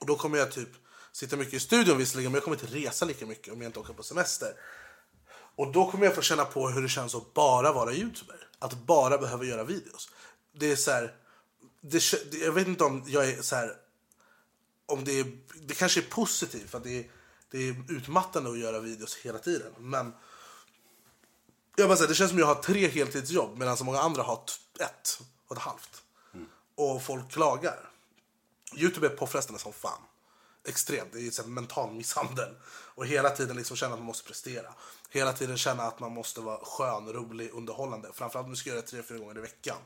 [0.00, 0.68] Och då kommer jag typ
[1.14, 3.78] sitta mycket i studion visserligen, men jag kommer inte resa lika mycket om jag inte
[3.78, 4.54] åker på semester.
[5.56, 8.48] Och då kommer jag få känna på hur det känns att bara vara youtuber.
[8.58, 10.10] Att bara behöva göra videos.
[10.52, 11.14] Det är så här,
[11.80, 13.76] det, jag vet inte om jag är så här,
[14.86, 17.10] om det är, det kanske är positivt för att det är,
[17.50, 19.72] det är utmattande att göra videos hela tiden.
[19.78, 20.12] Men
[21.76, 24.42] jag bara säger, det känns som jag har tre heltidsjobb medan så många andra har
[24.80, 26.02] ett och ett halvt.
[26.74, 27.90] Och folk klagar.
[28.76, 30.00] Youtube är påfrestande som fan.
[30.64, 31.12] Extremt.
[31.12, 32.54] Det är så här mental misshandel.
[32.94, 34.74] Och hela tiden liksom känna att man måste prestera.
[35.10, 38.10] Hela tiden känna att man måste vara skön, rolig, underhållande.
[38.12, 39.76] Framförallt om du ska göra det tre, fyra gånger i veckan.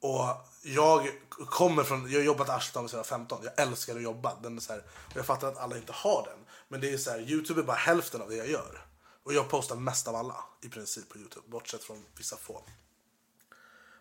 [0.00, 0.24] Och
[0.62, 1.10] jag
[1.46, 3.38] kommer från, jag har jobbat i Arslan sedan jag var 15.
[3.44, 4.38] Jag älskar att jobba.
[4.42, 6.38] Den är så här, och jag fattar att alla inte har den.
[6.68, 8.86] Men det är så här, Youtube är bara hälften av det jag gör.
[9.22, 11.48] Och jag postar mest av alla i princip på Youtube.
[11.48, 12.62] Bortsett från vissa få.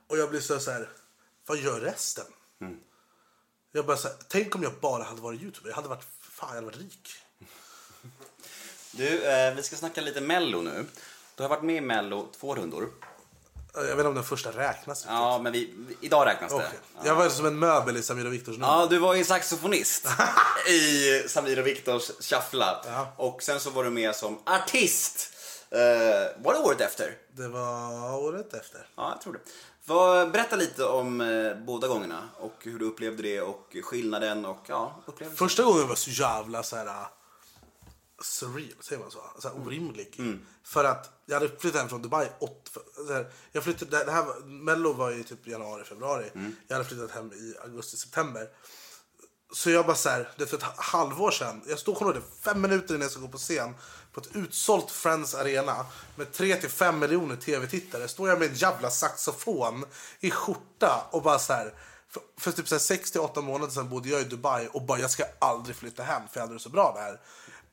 [0.07, 0.89] Och jag blir så så här,
[1.45, 2.25] vad gör resten?
[2.61, 2.79] Mm.
[3.75, 5.69] Jag bara så här, tänk om jag bara hade varit youtuber.
[5.69, 7.09] Jag hade varit, fan jag hade varit rik.
[8.91, 10.85] Du, eh, vi ska snacka lite Mello nu.
[11.35, 12.89] Du har varit med i Mello två rundor.
[13.73, 14.99] Jag vet inte om den första räknas.
[14.99, 15.11] riktigt.
[15.11, 16.55] Ja, men vi, idag räknas det.
[16.55, 16.79] Okej.
[17.03, 18.67] Jag var som en möbel i Samir och Viktors nummer.
[18.67, 20.07] Ja, du var ju saxofonist
[20.67, 22.83] i Samir och Viktors Shuffla.
[22.85, 23.13] Ja.
[23.17, 25.31] Och sen så var du med som artist.
[25.75, 27.17] Uh, var det året efter?
[27.31, 28.87] Det var året efter.
[28.95, 29.39] Ja, jag tror det.
[29.87, 34.65] Vad, berätta lite om eh, båda gångerna och hur du upplevde det och skillnaden och
[34.67, 35.37] ja, upplevelsen.
[35.37, 37.07] Första gången var så jävla så här uh,
[38.21, 39.19] surreal, säger man så?
[39.39, 40.21] så här, orimlig.
[40.63, 42.27] För att jag hade flyttat hem från Dubai.
[42.39, 42.77] Åt,
[43.07, 46.31] så här, jag flyttade, det här Mello var i typ januari, februari.
[46.67, 48.47] Jag hade flyttat hem i augusti, september.
[49.53, 51.61] Så jag bara så här, det för ett halvår sedan.
[51.67, 53.73] Jag stod ihåg det, fem minuter innan jag ska gå på scen
[54.15, 55.85] på ett utsålt Friends Arena
[56.15, 58.07] med 3-5 miljoner tv-tittare.
[58.07, 59.85] Står jag med en jävla saxofon
[60.19, 61.73] i skjorta och bara så här.
[62.09, 65.75] För, för typ 6-8 månader sedan bodde jag i Dubai och bara jag ska aldrig
[65.75, 67.19] flytta hem för jag hade det så bra där.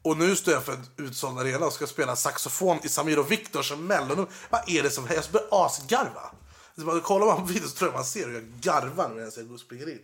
[0.03, 3.30] Och nu står jag för en utsåld arena och ska spela saxofon i Samir och
[3.30, 4.26] Viktors mellon.
[4.51, 5.24] Vad är det som händer?
[5.24, 6.30] Jag börjar asgarva.
[6.78, 9.32] Så bara, kollar man på videon så tror jag man ser hur jag garvar medan
[9.36, 10.01] jag går och springer in.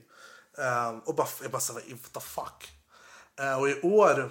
[0.56, 2.72] Um, och bara, jag bara såhär, what the fuck.
[3.40, 4.30] Uh, och i år,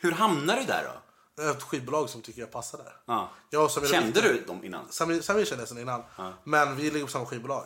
[0.00, 1.05] Hur hamnade du där då?
[1.40, 2.96] Ett skivbolag som tycker jag passar där.
[3.06, 3.30] Ja.
[3.50, 4.92] Jag och och Kände du dem innan?
[4.92, 6.02] Samir, Samir kände sedan innan.
[6.44, 7.64] Men vi ligger på samma skivbolag.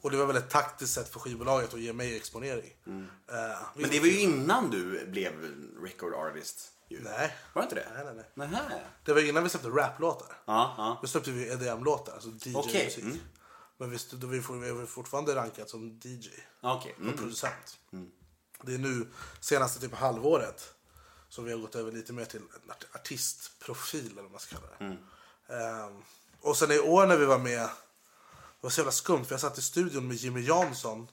[0.00, 2.72] Och det var väl ett taktiskt sätt för skivbolaget att ge mig exponering.
[2.86, 5.32] Eh, Men det var ju innan du blev
[5.82, 6.72] record artist.
[6.88, 7.00] Ju.
[7.00, 7.36] Nej.
[7.54, 7.86] Var det inte det?
[7.94, 8.48] Nej, nej, nej.
[8.48, 8.80] Nähä.
[9.04, 10.36] Det var innan vi släppte raplåtar.
[10.44, 10.98] Ja, ja.
[11.02, 12.98] Då släppte vi EDM-låtar, alltså DJ-musik.
[13.04, 13.18] mm.
[13.78, 14.38] Men vi, då vi,
[14.72, 16.28] vi fortfarande rankat som DJ
[16.60, 17.16] och Mm.
[17.16, 17.78] producent.
[18.62, 19.06] Det är nu,
[19.40, 20.74] senaste typ halvåret,
[21.30, 24.56] som vi har gått över lite mer till en art- artistprofil, eller vad man ska
[24.56, 24.84] kalla det.
[24.84, 24.96] Mm.
[25.86, 26.02] Ehm,
[26.40, 29.40] och sen i år när vi var med, det var så jävla skumt, för jag
[29.40, 31.08] satt i studion med Jimmy Jansson.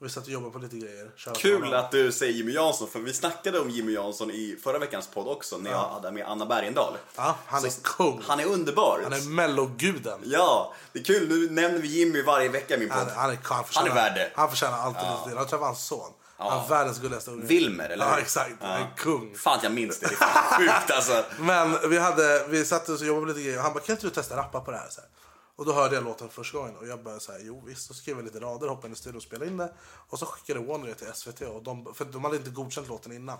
[0.00, 1.00] Och vi satt och jobbade på lite grejer.
[1.26, 1.34] Mm.
[1.34, 5.06] Kul att du säger Jimmy Jansson, för vi snackade om Jimmy Jansson i förra veckans
[5.06, 6.96] podd också, när jag hade med Anna Bergendahl.
[7.16, 8.22] Ja, han är Så- kung.
[8.26, 9.00] Han är underbar.
[9.02, 10.20] Han är melloguden.
[10.24, 11.28] Ja, det är kul.
[11.28, 12.98] Nu nämner vi Jimmy varje vecka i min podd.
[12.98, 14.32] Han, han, är, han, Han förtjänar, är värd det.
[14.34, 15.32] Han förtjänar alltid lite till.
[15.36, 16.12] Jag träffade hans son.
[16.50, 17.44] Är världens gulligaste unge.
[17.46, 18.22] Wilmer, eller Ja, hur?
[18.22, 18.54] exakt.
[18.60, 18.66] Ja.
[18.76, 19.34] En kung.
[19.36, 20.06] Fan jag minns det.
[20.06, 21.24] Det är fan sjukt alltså.
[21.38, 24.10] Men vi, hade, vi satt och jobbade lite grejer och han bara, kan inte du
[24.10, 24.88] testa rappa på det här?
[24.88, 25.10] Så här.
[25.56, 27.86] Och då hörde jag låten första gången och jag bara så här, jo visst.
[27.86, 29.72] Så skrev jag lite rader, hoppade in i studion och spelade in det.
[30.08, 33.12] Och så skickade Warner det till SVT, och de, för de hade inte godkänt låten
[33.12, 33.38] innan.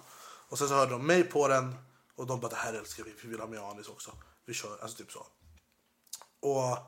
[0.48, 1.74] Och sen så hörde de mig på den
[2.16, 4.10] och de bara, det här älskar vi, vi vill ha med Anis också.
[4.46, 5.26] Vi kör, alltså typ så.
[6.40, 6.78] Och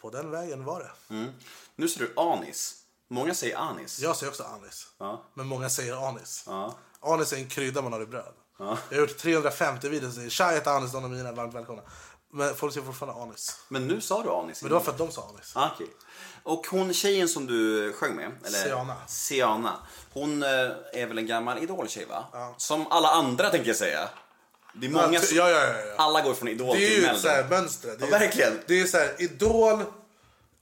[0.00, 1.14] på den vägen var det.
[1.14, 1.30] Mm.
[1.76, 2.79] Nu ser du Anis.
[3.10, 3.98] Många säger Anis.
[3.98, 4.86] Jag säger också anis.
[4.98, 5.24] Ja.
[5.34, 6.44] Men många säger anis.
[6.46, 6.74] Ja.
[7.00, 8.32] Anis är en krydda man har i bröd.
[8.58, 8.78] Ja.
[8.88, 11.82] Jag har gjort 350 videos och säger tja jag heter anis, är mina, varmt välkomna.
[12.32, 13.56] Men folk säger fortfarande anis.
[13.68, 14.62] Men nu sa du Anis.
[14.62, 15.52] Men det var för att de sa anis.
[15.56, 15.86] Ah, okej.
[16.42, 18.58] Och hon tjejen som du sjöng med, eller?
[18.58, 18.96] Siana.
[19.06, 19.76] Siana.
[20.12, 20.48] Hon eh,
[20.92, 22.54] är väl en gammal idoltjej va?
[22.56, 24.08] Som alla andra tänker jag säga.
[24.74, 25.94] Det är många Ja, ja, ja, ja, ja.
[25.96, 27.28] Alla går från idol Det är till ju Mello.
[27.28, 27.98] här mönstret.
[27.98, 28.52] Det är, Ja, verkligen.
[28.66, 29.84] Det är så här, idol.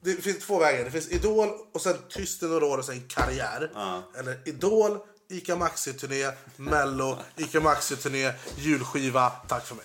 [0.00, 0.84] Det finns två vägar.
[0.84, 3.70] Det finns idol och sen tyst i några år och sen karriär.
[4.18, 4.98] Eller idol,
[5.30, 9.84] Ica Maxi-turné, Mello, Ica Maxi-turné, julskiva, tack för mig.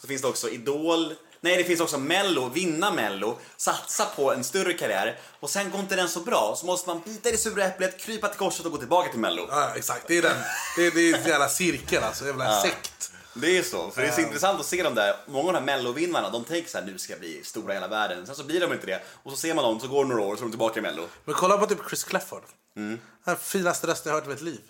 [0.00, 1.14] Så finns det också Idol.
[1.40, 5.80] Nej, det finns också Mello, vinna Mello, satsa på en större karriär och sen går
[5.80, 8.66] inte den så bra så måste man bita i det sura äpplet, krypa till korset
[8.66, 9.46] och gå tillbaka till Mello.
[9.50, 10.04] Ja, exakt.
[10.08, 10.36] Det är den.
[10.76, 12.24] Det är, det är en jävla cirkel alltså.
[12.24, 13.12] En jävla sekt.
[13.34, 15.58] Det är så, för det är så intressant att se de där, många av de
[15.58, 18.26] här mellovinnarna, de tänker så här, nu ska jag bli stora i hela världen.
[18.26, 19.02] Sen så blir de inte det.
[19.22, 20.78] Och så ser man dem, så går det några år och så är de tillbaka
[20.78, 21.08] i mello.
[21.24, 22.42] Men kolla på typ Chris Clefford.
[22.76, 22.98] Mm.
[23.24, 24.60] Den finaste rösten jag hört i mitt liv.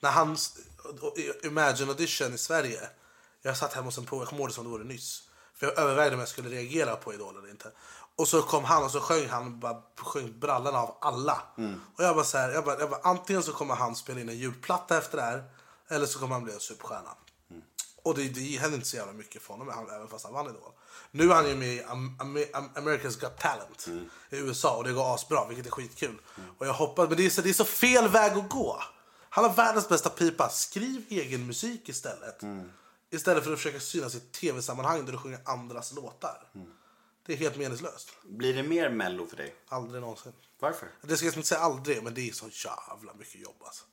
[0.00, 0.36] När han,
[1.42, 2.80] Imagine Audition i Sverige.
[3.42, 5.22] Jag satt hemma hos en prov, jag kommer ihåg det som det vore nyss.
[5.54, 7.70] För jag övervägde om jag skulle reagera på Idol eller inte.
[8.16, 11.42] Och så kom han och så sjöng han bara, sjöng brallan av alla.
[11.58, 11.80] Mm.
[11.96, 14.28] Och jag bara så här, jag bara, jag bara, antingen så kommer han spela in
[14.28, 15.44] en julplatta efter det här.
[15.88, 17.10] Eller så kommer han bli en superstjärna.
[18.00, 18.02] Mm.
[18.02, 20.46] Och det, det hände inte så jävla mycket för honom, han- även fast han vann
[20.46, 20.72] Idol.
[21.10, 23.86] Nu är han ju med i Am- Am- Am- America's Got Talent
[24.30, 26.20] i USA och det går asbra, vilket är skitkul.
[26.58, 28.82] Och jag hoppas, men det är, så, det är så fel väg att gå.
[29.30, 30.48] Han har världens bästa pipa.
[30.48, 32.40] Skriv egen musik istället.
[33.10, 36.48] Istället för att försöka synas i tv-sammanhang där du sjunger andras låtar.
[36.52, 36.60] Det
[37.26, 38.08] Det är helt meningslöst.
[38.24, 39.54] Blir det mer mello för dig?
[39.68, 40.32] Aldrig någonsin.
[40.60, 40.88] Varför?
[41.02, 43.84] Det ska jag inte säga aldrig, men det är så jävla mycket jobb alltså.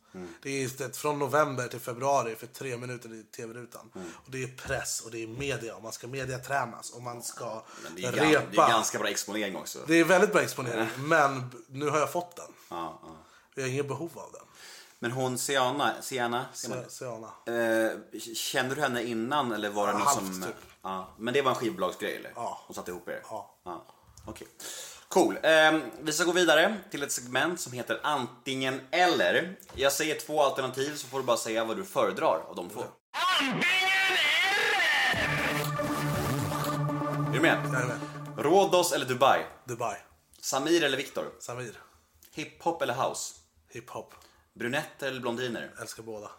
[0.41, 3.91] Det är det, från november till februari för tre minuter i tv-rutan.
[3.95, 7.64] Och det är press och det är media och man ska mediatränas och man ska
[7.84, 8.32] Men det, är repa.
[8.32, 9.80] gan, det är ganska bra exponering också.
[9.88, 12.53] Det är väldigt bra exponering, men nu har jag fått den.
[12.70, 13.16] Ja, ja.
[13.55, 14.41] Jag har inget behov av den.
[14.99, 16.45] Men hon Siana, Siana,
[16.88, 17.28] Seana.
[17.45, 20.43] eh, kände du henne innan eller var det Ja, något halvt, som...
[20.43, 20.55] typ.
[20.82, 22.32] Ja, men det var en skivbolagsgrej eller?
[22.36, 22.62] Ja.
[22.68, 23.22] Hon satte ihop er?
[23.30, 23.55] Ja.
[23.64, 23.86] ja.
[24.26, 24.47] Okej.
[25.10, 25.38] Cool.
[25.43, 29.55] Eh, vi ska gå vidare till ett segment som heter antingen eller.
[29.76, 32.84] Jag säger två alternativ så får du bara säga vad du föredrar av de två.
[37.28, 37.58] Är du med?
[37.74, 37.99] Jag är med.
[38.38, 39.45] Rhodos eller Dubai?
[39.66, 39.97] Dubai.
[40.41, 41.26] Samir eller Viktor?
[41.39, 41.80] Samir.
[42.34, 43.34] Hiphop eller house?
[43.70, 44.14] Hiphop.
[44.53, 45.72] Brunetter eller blondiner?
[45.82, 46.32] Älskar båda.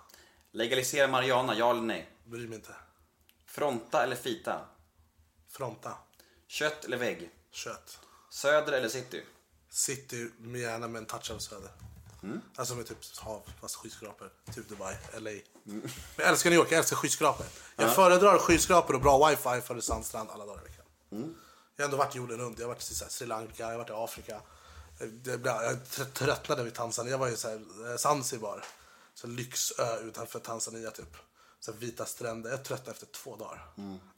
[0.53, 2.09] Legalisera marijuana, ja eller nej?
[2.25, 2.75] Bryr mig inte.
[3.47, 4.61] Fronta eller fita?
[5.49, 5.93] Fronta.
[6.47, 7.31] Kött eller vägg?
[7.51, 7.99] Kött.
[8.31, 9.25] Söder eller city?
[9.71, 11.71] City med gärna med en touch av söder.
[12.57, 14.31] Alltså med typ hav fast skyskrapor.
[14.55, 15.31] Typ Dubai, LA.
[15.63, 17.47] Men jag älskar New York, jag älskar skyskrapor.
[17.77, 20.85] Jag föredrar skyskrapor och bra wifi före sandstrand alla dagar i veckan.
[21.77, 22.59] Jag har ändå varit jorden runt.
[22.59, 24.41] Jag har varit i Sri Lanka, jag har varit i Afrika.
[25.45, 27.11] Jag trö- tröttnade vid Tanzania.
[27.11, 28.65] Jag var i så här, eh, Zanzibar.
[29.15, 31.17] Så lyxö utanför Tanzania typ.
[31.61, 32.51] Så vita stränder.
[32.51, 33.67] Jag tröttnade efter två dagar.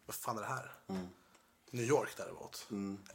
[0.07, 0.73] Vad fan är det här?
[1.71, 2.67] New York däremot.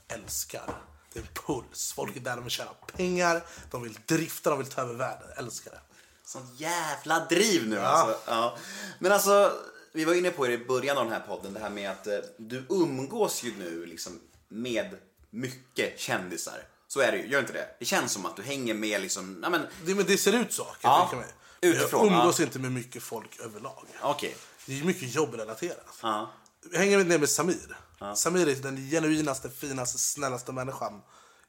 [0.07, 0.75] Älskar.
[1.13, 1.93] Det är puls.
[1.93, 3.41] Folk är där de vill tjäna pengar.
[3.71, 5.27] De vill drifta, de vill ta över världen.
[5.37, 5.79] Älskar det.
[6.25, 8.19] Sånt jävla driv nu alltså.
[8.27, 8.57] Ja.
[8.99, 9.53] Men alltså,
[9.93, 12.07] vi var inne på det i början av den här podden, det här med att
[12.07, 14.97] eh, du umgås ju nu liksom med
[15.29, 16.63] mycket kändisar.
[16.87, 17.75] Så är det ju, gör inte det?
[17.79, 20.53] Det känns som att du hänger med liksom, ja men, Det, men det ser ut
[20.53, 21.27] så kan Ja, jag mig.
[21.61, 22.45] Utifrån, Jag umgås ja.
[22.45, 23.85] inte med mycket folk överlag.
[24.01, 24.35] okej.
[24.65, 25.97] Det är mycket jobbrelaterat.
[26.01, 26.31] Ja.
[26.71, 27.77] Jag hänger ner med Samir.
[28.15, 31.01] Samir är den genuinaste, finaste, snällaste människan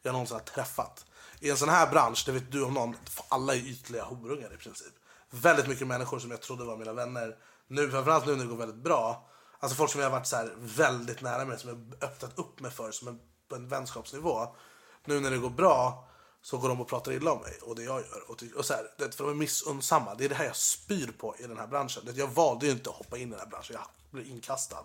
[0.07, 1.07] jag någonsin har träffat.
[1.41, 2.97] I en sån här bransch, det vet du om någon,
[3.29, 4.93] alla är ytliga horungar i princip.
[5.31, 7.37] Väldigt mycket människor som jag trodde var mina vänner.
[7.69, 9.31] Nu, framförallt nu när det går väldigt bra.
[9.59, 12.61] Alltså folk som jag har varit så här väldigt nära med, som jag öppnat upp
[12.61, 14.55] mig för som en, på en vänskapsnivå.
[15.05, 16.06] Nu när det går bra
[16.47, 18.31] så går de och pratar illa om mig och det jag gör.
[18.31, 20.15] Och, och så här, det, för de är missunnsamma.
[20.15, 22.03] Det är det här jag spyr på i den här branschen.
[22.07, 23.77] Det, jag valde ju inte att hoppa in i den här branschen.
[23.77, 24.85] Jag blev inkastad.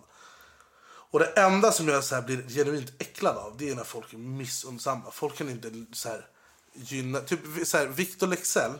[0.84, 4.12] Och det enda som jag så här blir genuint äcklad av det är när folk
[4.12, 5.10] är missunnsamma.
[5.10, 6.26] Folk kan inte så här
[6.72, 7.20] gynna...
[7.20, 8.72] Typ så här, Victor Lexell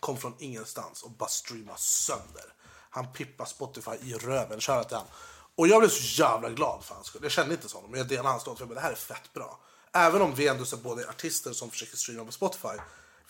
[0.00, 2.54] kom från ingenstans och bara streamade sönder.
[2.90, 5.06] Han pippar Spotify i röven, köra till han.
[5.54, 7.22] Och jag blev så jävla glad för hans skull.
[7.22, 8.58] Jag kände inte så honom, men jag delade hans stånd.
[8.58, 9.58] För jag bara, det här är fett bra.
[9.96, 12.78] Även om vi ändå ser både artister som försöker streama på Spotify.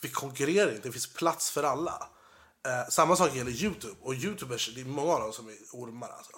[0.01, 2.09] Vi konkurrerar inte, det finns plats för alla.
[2.67, 3.95] Eh, samma sak gäller Youtube.
[4.03, 6.37] Och Youtubers, det är många av dem som är ormar alltså.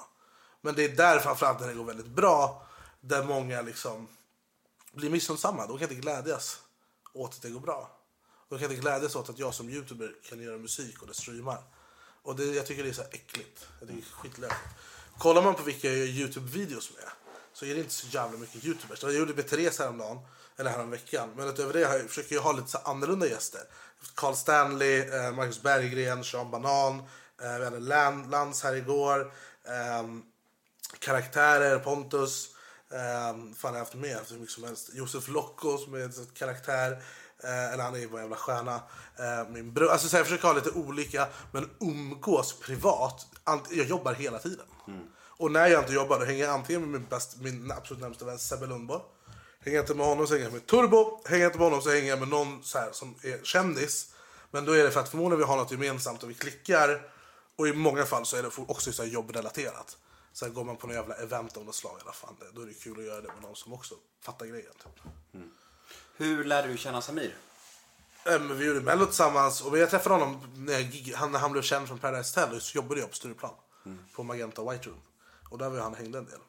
[0.61, 2.67] Men det är där framförallt när det går väldigt bra.
[3.01, 4.09] Där många liksom
[4.93, 5.67] blir missunnsamma.
[5.67, 6.61] De kan inte glädjas
[7.13, 8.01] åt att det går bra.
[8.49, 11.63] De kan inte glädjas åt att jag som youtuber kan göra musik och det streamar.
[12.23, 13.67] Och det, jag tycker det är så äckligt.
[13.81, 14.61] Jag tycker det är skitlöjligt.
[15.19, 17.05] Kollar man på vilka jag gör youtube-videos med
[17.57, 19.03] så är det inte så jävla mycket youtubers.
[19.03, 20.19] Jag gjorde med Therese häromdagen,
[20.57, 21.29] eller häromveckan.
[21.37, 23.61] Men utöver det jag, försöker jag ha lite så annorlunda gäster.
[24.15, 26.99] Carl Stanley, eh, Marcus Berggren, Sean Banan,
[27.43, 29.33] eh, vi hade Lan- här igår.
[29.69, 30.23] Ehm,
[30.99, 32.49] karaktärer, Pontus.
[32.89, 34.17] Um, fan har haft med?
[34.17, 34.91] Haft hur mycket som helst.
[34.93, 37.03] Josef Locko som är en karaktär.
[37.45, 38.75] Eh, eller han är ju bara en jävla stjärna.
[39.19, 39.91] Eh, min bror.
[39.91, 43.27] Alltså, så här, jag försöker ha lite olika, men umgås privat.
[43.71, 44.67] Jag jobbar hela tiden.
[44.89, 45.07] Mm.
[45.37, 48.25] Och när jag inte jobbar då hänger jag antingen med min, bäst, min absolut närmsta
[48.25, 49.03] vän Sebbe Lundborg.
[49.61, 51.21] Hänger jag inte med honom så hänger jag med Turbo.
[51.25, 54.15] Hänger jag inte med honom så hänger jag med någon så här, som är kändis.
[54.51, 57.11] Men då är det för att förmodligen vi har något gemensamt och vi klickar.
[57.57, 59.97] Och i många fall så är det också så här jobbrelaterat.
[60.33, 62.35] Sen går man på något jävla event av något slag alla fall.
[62.53, 64.73] Då är det kul att göra det med någon som också fattar grejen.
[64.73, 65.43] Typ.
[66.17, 67.37] Hur lärde du känna Samir?
[68.25, 71.63] Men Vi gjorde Mello tillsammans och jag träffade honom när, jag han, när han blev
[71.63, 72.61] känd från Paradise Hotel.
[72.61, 73.55] Så jobbade jag på Stureplan.
[74.13, 75.01] På Magenta White Room.
[75.49, 76.41] Och där var han hängde en del.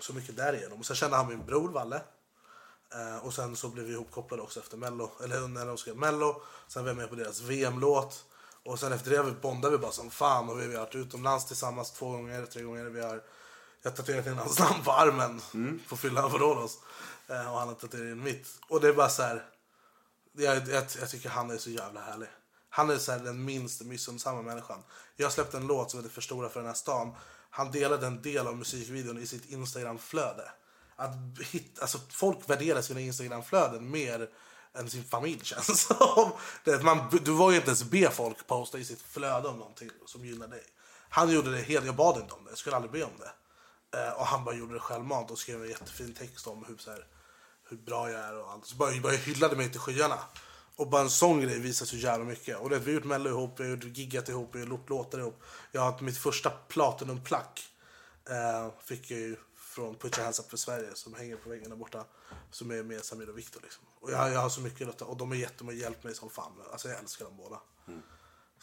[0.00, 0.78] Så mycket därigenom.
[0.78, 2.00] Och sen kände han min bror Valle.
[2.94, 5.10] Eh, och sen så blev vi ihopkopplade också efter Mello.
[5.24, 6.42] Eller när de skrev Mello.
[6.68, 8.24] Sen var jag med på deras VM-låt.
[8.64, 10.48] Och sen efter det vi bondade vi bara som fan.
[10.48, 12.84] Och vi har varit utomlands tillsammans två gånger, tre gånger.
[12.84, 13.22] Vi har,
[13.82, 15.40] jag har tatuerat in hans namn på armen.
[15.88, 16.78] På fyllan på Rhodos.
[17.28, 18.46] Eh, och han har tatuerat in mitt.
[18.68, 19.44] Och det är bara så här.
[20.32, 22.28] Jag, jag, jag tycker han är så jävla härlig.
[22.70, 24.82] Han är så här den minst missunnsamma människan.
[25.16, 27.14] Jag släppte en låt som heter För stora för den här stan.
[27.58, 30.50] Han delade en del av musikvideon i sitt Instagram-flöde.
[30.96, 31.10] Att
[31.50, 34.28] hit, alltså, folk värderar sina Instagram-flöden mer
[34.74, 36.32] än sin familj känns som.
[36.64, 39.90] Det, man, du var ju inte ens be folk posta i sitt flöde om någonting
[40.06, 40.62] som gynnar dig.
[41.08, 43.32] Han gjorde det helt, jag bad inte om det, jag skulle aldrig be om det.
[43.98, 46.90] Eh, och han bara gjorde det självmant och skrev en jättefin text om hur, så
[46.90, 47.06] här,
[47.68, 48.66] hur bra jag är och allt.
[48.66, 50.18] Så bara, bara hyllade mig till skyarna.
[50.78, 52.58] Och bara en sån grej visar så jävla mycket.
[52.58, 54.88] Och det, vi har gjort mello ihop, vi har gjort giggat ihop, vi har gjort
[54.88, 55.42] låtar ihop.
[55.72, 57.68] Jag har haft mitt första Platinum-plack.
[58.30, 61.70] Eh, fick jag ju från Put Your Hands Up för Sverige som hänger på väggen
[61.70, 62.04] där borta.
[62.50, 63.84] Som är med Samir och Viktor liksom.
[64.00, 66.52] Och jag, jag har så mycket låtar och de är jättemånga hjälpt mig som fan.
[66.72, 67.60] Alltså jag älskar dem båda.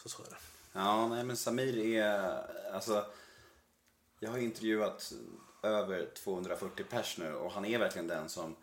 [0.02, 0.36] Så så är det.
[0.72, 2.42] Ja, nej men Samir är,
[2.72, 3.06] alltså,
[4.20, 5.12] jag har intervjuat
[5.62, 8.56] över 240 pers nu och han är verkligen den som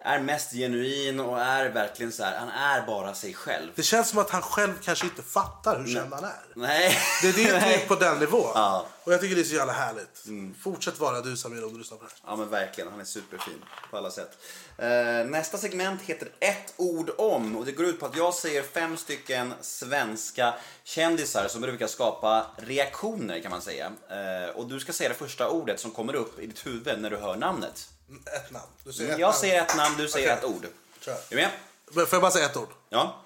[0.00, 3.72] är mest genuin och är verkligen så här, han är bara sig själv.
[3.74, 6.44] Det känns som att han själv kanske inte fattar hur känd han är.
[6.54, 6.98] Nej.
[7.22, 7.78] Det är det Nej.
[7.78, 8.52] typ på den nivån.
[8.54, 8.86] Ja.
[9.04, 10.24] Och jag tycker det är så jävla härligt.
[10.62, 12.30] Fortsätt vara du Samir om du lyssnar på det här.
[12.30, 14.38] Ja men verkligen, han är superfin på alla sätt.
[14.78, 18.62] Eh, nästa segment heter ett ord om och det går ut på att jag säger
[18.62, 23.92] fem stycken svenska kändisar som brukar skapa reaktioner kan man säga.
[24.10, 27.10] Eh, och du ska säga det första ordet som kommer upp i ditt huvud när
[27.10, 27.88] du hör namnet.
[28.36, 28.66] Ett namn.
[28.84, 29.38] Du säger ett Jag namn.
[29.40, 30.38] säger ett namn, du säger Okej.
[30.38, 30.66] ett ord.
[31.00, 31.12] Kör.
[31.12, 31.50] Är du med?
[31.90, 32.68] Men Får jag bara säga ett ord?
[32.88, 33.24] Ja.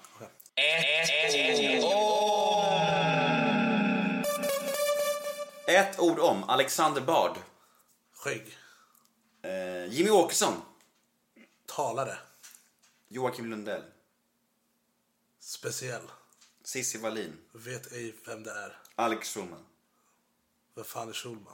[5.67, 7.37] Ett ord om Alexander Bard.
[8.15, 8.57] Skägg.
[9.41, 10.61] Eh, Jimmy Åkesson.
[11.65, 12.17] Talare.
[13.07, 13.83] Joakim Lundell.
[15.39, 16.01] Speciell.
[16.63, 17.37] Cissi Wallin.
[17.51, 18.77] Vet ej vem det är.
[18.95, 19.65] Alex Schulman.
[20.75, 21.53] Vem fan är Schulman?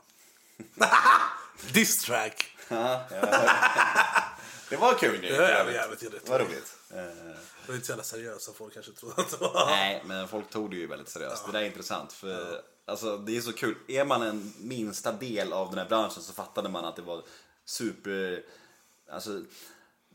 [1.74, 2.56] Diss track.
[4.70, 5.28] Det var kul nu.
[5.28, 6.26] Det är jävligt, roligt.
[6.26, 6.76] Det var roligt.
[6.90, 9.66] Det är inte så jävla seriöst som folk kanske trodde att det var.
[9.66, 11.46] nej, men folk tog det ju väldigt seriöst.
[11.46, 12.14] Det där är intressant.
[12.14, 13.76] För alltså, det är så kul.
[13.88, 17.24] Är man en minsta del av den här branschen så fattade man att det var
[17.66, 18.44] super...
[19.12, 19.42] Alltså,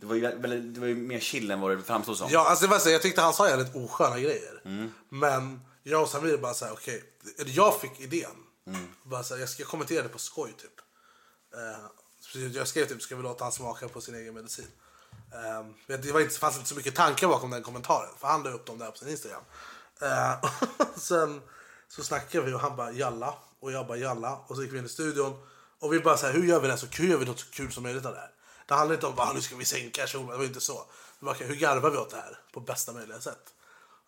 [0.00, 0.20] det var ju,
[0.60, 2.28] det var ju mer chill än vad det framstod som.
[2.30, 4.62] Ja, alltså det var så, jag tyckte han sa jävligt osköna grejer.
[4.64, 4.92] Mm.
[5.08, 7.04] Men jag och Samir bara såhär, okej.
[7.38, 8.30] eller jag fick idén.
[8.66, 8.86] Mm.
[9.02, 10.80] Bara så här, jag ska kommentera det på skoj typ.
[11.54, 11.86] Eh,
[12.34, 14.66] så jag skrev typ, ska vi låta han smaka på sin egen medicin?
[15.60, 18.10] Um, det var inte, fanns inte så mycket tankar bakom den kommentaren.
[18.18, 19.42] För han la upp dem där på sin Instagram.
[20.02, 20.50] Uh,
[20.96, 21.42] sen
[21.88, 23.34] så snackade vi och han bara jalla.
[23.60, 24.36] Och jag bara jalla.
[24.46, 25.46] Och så gick vi in i studion.
[25.78, 27.50] Och vi bara så här, hur gör vi det så kul, gör vi något så
[27.50, 28.30] kul som möjligt av det här?
[28.66, 30.28] Det handlar inte om bara, nu ska vi sänka kjolen.
[30.28, 30.86] Det var inte så.
[31.20, 33.52] Det var, okej, hur garvar vi åt det här på bästa möjliga sätt?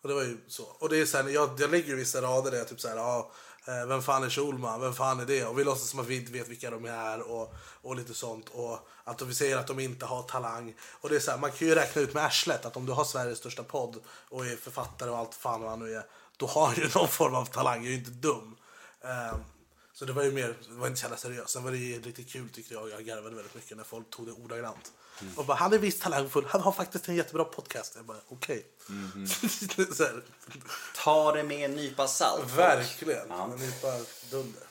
[0.01, 0.63] Och det var ju så.
[0.63, 2.87] Och det är så här, jag, jag lägger ju vissa rader där jag typ så
[2.87, 3.31] här, ja,
[3.67, 4.81] eh, vem fan är Schulman?
[4.81, 5.45] Vem fan är det?
[5.45, 8.49] Och vi låtsas som att vi inte vet vilka de är och, och lite sånt.
[8.49, 10.75] Och att vi säger att de inte har talang.
[11.01, 12.91] Och det är så här, man kan ju räkna ut med arslet att om du
[12.91, 16.03] har Sveriges största podd och är författare och allt fan vad han nu är,
[16.37, 17.77] då har han ju någon form av talang.
[17.77, 18.57] Jag är ju inte dum.
[19.01, 19.39] Ehm,
[19.99, 21.49] så det var ju mer, det var inte så jävla seriöst.
[21.49, 22.89] Sen var det ju lite kul tyckte jag.
[22.89, 24.91] Jag garvade väldigt mycket när folk tog det ordagrant.
[25.35, 26.45] Och bara, han är visst talangfull.
[26.49, 27.93] Han har faktiskt en jättebra podcast.
[27.95, 28.65] Jag bara, okej.
[29.93, 30.21] Så här,
[30.95, 32.51] Ta det med en nypa salt.
[32.57, 33.25] Verkligen.
[33.29, 33.43] Ja.
[33.53, 33.87] En nypa
[34.31, 34.63] dunder.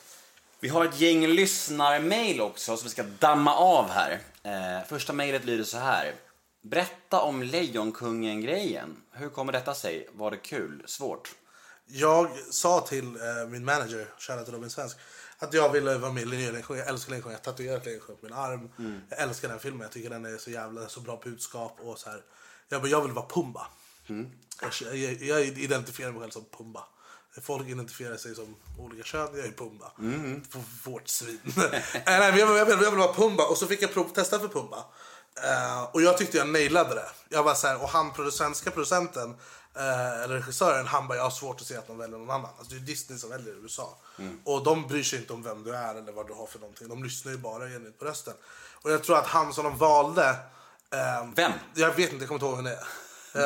[0.59, 4.19] Vi har ett gäng lyssnarmail också som vi ska damma av här.
[4.43, 6.15] Eh, första mejlet lyder så här.
[6.61, 9.01] Berätta om Lejonkungen-grejen.
[9.11, 10.09] Hur kommer detta sig?
[10.11, 10.83] Var det kul?
[10.85, 11.35] Svårt?
[11.89, 14.07] Jag sa till eh, min manager,
[14.45, 14.97] till Robin Svensk,
[15.39, 16.79] att jag ville vara med i Lejonkungen.
[16.79, 17.37] Jag älskar Lejonkungen.
[17.43, 18.69] Jag har tatuerat på min arm.
[19.09, 19.81] Jag älskar den filmen.
[19.81, 21.77] Jag tycker den är så jävla så bra budskap.
[21.81, 22.21] Och så här.
[22.69, 23.67] Jag, bara, jag vill vara Pumba.
[24.61, 26.83] Jag, jag, jag identifierar mig själv som Pumba.
[27.41, 29.29] Folk identifierar sig som olika kön.
[29.35, 29.91] Jag är Pumba.
[30.53, 31.39] F- Vårt svin.
[31.57, 33.45] Eh, Nej, men jag, vill- jag, vill, vara Pumba.
[33.47, 34.85] Och så fick jag provtesta för Pumba.
[35.43, 37.09] Eh, och jag tyckte jag nailade det.
[37.29, 39.35] Jag var så här, och han, produ- svenska producenten,
[39.77, 42.49] eh, eller regissören, han bara, jag har svårt att se att de väljer någon annan.
[42.57, 43.97] Alltså, det är Disney som väljer i USA.
[44.43, 46.87] Och de bryr sig inte om vem du är eller vad du har för någonting.
[46.89, 48.33] De lyssnar ju bara enligt på rösten.
[48.81, 50.29] Och jag tror att han som de valde...
[50.93, 51.51] eh, Vem?
[51.73, 52.83] Jag vet inte, jag kommer inte ihåg vem det är.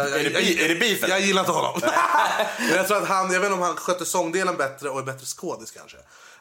[0.05, 1.09] Eh, Är det jag- jag- är det beefen?
[1.09, 1.81] Jag gillar inte honom.
[2.59, 5.03] Men jag tror att han, jag vet inte om han skötte sångdelen bättre och är
[5.03, 5.97] bättre skådis kanske.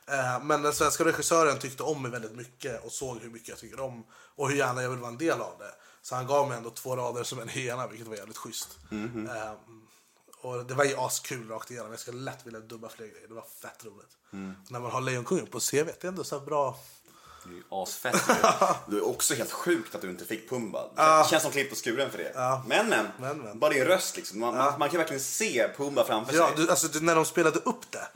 [0.07, 3.59] Eh, Men den svenska regissören tyckte om mig väldigt mycket och såg hur mycket jag
[3.59, 4.05] tycker om
[4.36, 5.70] och hur gärna jag vill vara en del av det.
[6.03, 8.78] Så han gav mig ändå två rader som en hyena, vilket var jävligt schysst.
[8.92, 9.53] Eh,
[10.42, 11.90] Och det var ju askul rakt igenom.
[11.90, 13.28] Jag skulle lätt vilja dubba fler grejer.
[13.28, 14.16] Det var fett roligt.
[14.68, 16.78] När man har Lejonkungen på CV, det är ändå så bra.
[17.44, 18.22] Det är ju asfett.
[18.86, 20.88] Du är också helt sjukt att du inte fick Pumba.
[20.96, 22.32] Det känns som klippt på skuren för det.
[22.66, 23.59] Men, men, Men, men.
[23.59, 24.40] Bara din röst liksom.
[24.40, 26.57] Man, man, man kan verkligen se Pumba framför Ja, sig.
[26.57, 28.09] du, alltså, du, när de spelade upp det.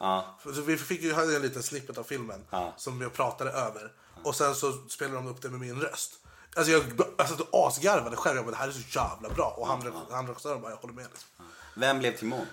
[0.66, 2.74] Vi fick ju hade en liten snippet av filmen Ja.
[2.76, 3.92] som jag pratade över.
[4.22, 6.12] Och sen så spelade de upp det med min röst.
[6.56, 8.36] Alltså jag alltså, du asgarvade själv.
[8.36, 9.54] Jag bara, det här är så jävla bra.
[9.58, 11.06] Och han, han regissören bara, jag håller med.
[11.10, 11.28] Liksom.
[11.76, 12.46] Vem blev Timon?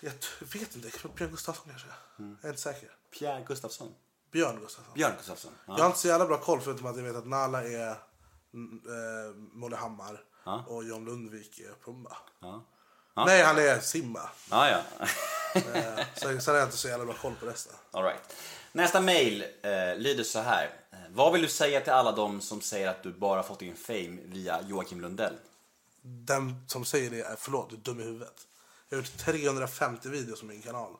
[0.00, 1.88] Jag vet inte, Björn Gustafsson kanske?
[2.16, 2.90] Jag är inte säker.
[3.18, 3.94] Pierre Gustafsson.
[4.32, 4.94] Björn Gustafsson.
[4.94, 5.52] Björn Gustafsson.
[5.66, 5.74] Ja.
[5.76, 7.96] Jag har inte så jävla bra koll förutom att jag vet att Nala är
[8.54, 10.20] mm, eh, Molly Hammar
[10.66, 12.16] och John Lundvik är Pumba.
[12.40, 12.64] Ja.
[13.26, 14.30] Nej, han är Simba.
[14.50, 15.06] Ja, ja.
[15.54, 17.72] Eh, så, sen har jag inte så jävla bra koll på resten.
[17.90, 18.36] All right.
[18.72, 20.70] Nästa mail eh, lyder så här.
[21.16, 24.18] Vad vill du säga till alla de som säger att du bara fått din fame
[24.24, 25.36] via Joakim Lundell?
[26.02, 28.46] Den som säger det är förlåt, du är dum i huvudet.
[28.88, 30.92] Jag har gjort 350 videos på min kanal.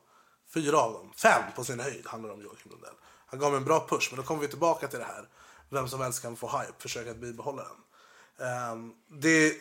[0.54, 2.94] Fyra av dem, fem på sin höjd, handlar om Joakim Lundell.
[3.26, 5.28] Han gav mig en bra push, men då kommer vi tillbaka till det här.
[5.68, 8.72] Vem som helst kan få hype, försöka att bibehålla den.
[8.72, 9.54] Um, det,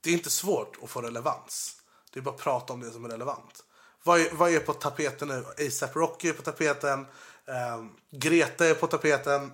[0.00, 1.76] det är inte svårt att få relevans.
[2.12, 3.64] Det är bara att prata om det som är relevant.
[4.02, 5.66] Vad är, vad är på tapeten nu?
[5.66, 7.06] ASAP Rocky är på tapeten.
[7.48, 9.52] Ehm, Greta är på tapeten.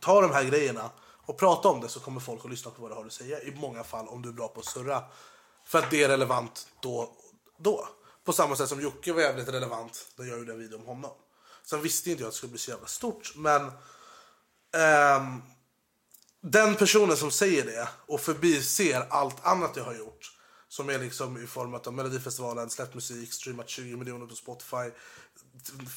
[0.00, 0.90] Ta de här grejerna
[1.26, 3.40] och prata om det så kommer folk att lyssna på vad du har att säga.
[3.40, 5.04] I många fall om du är bra på att surra.
[5.64, 7.16] För att det är relevant då.
[7.58, 7.88] då.
[8.24, 11.10] På samma sätt som Jocke var jävligt relevant när jag gjorde en video om honom.
[11.64, 13.32] Sen visste inte jag att det skulle bli så jävla stort.
[13.36, 13.72] Men
[14.76, 15.42] ehm,
[16.40, 20.37] den personen som säger det och förbiser allt annat jag har gjort
[20.68, 24.90] som är liksom i form av Melodifestivalen, släppt musik, streamat 20 miljoner på Spotify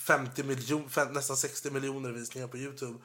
[0.05, 2.99] 50 miljon, nästan 60 miljoner visningar på Youtube.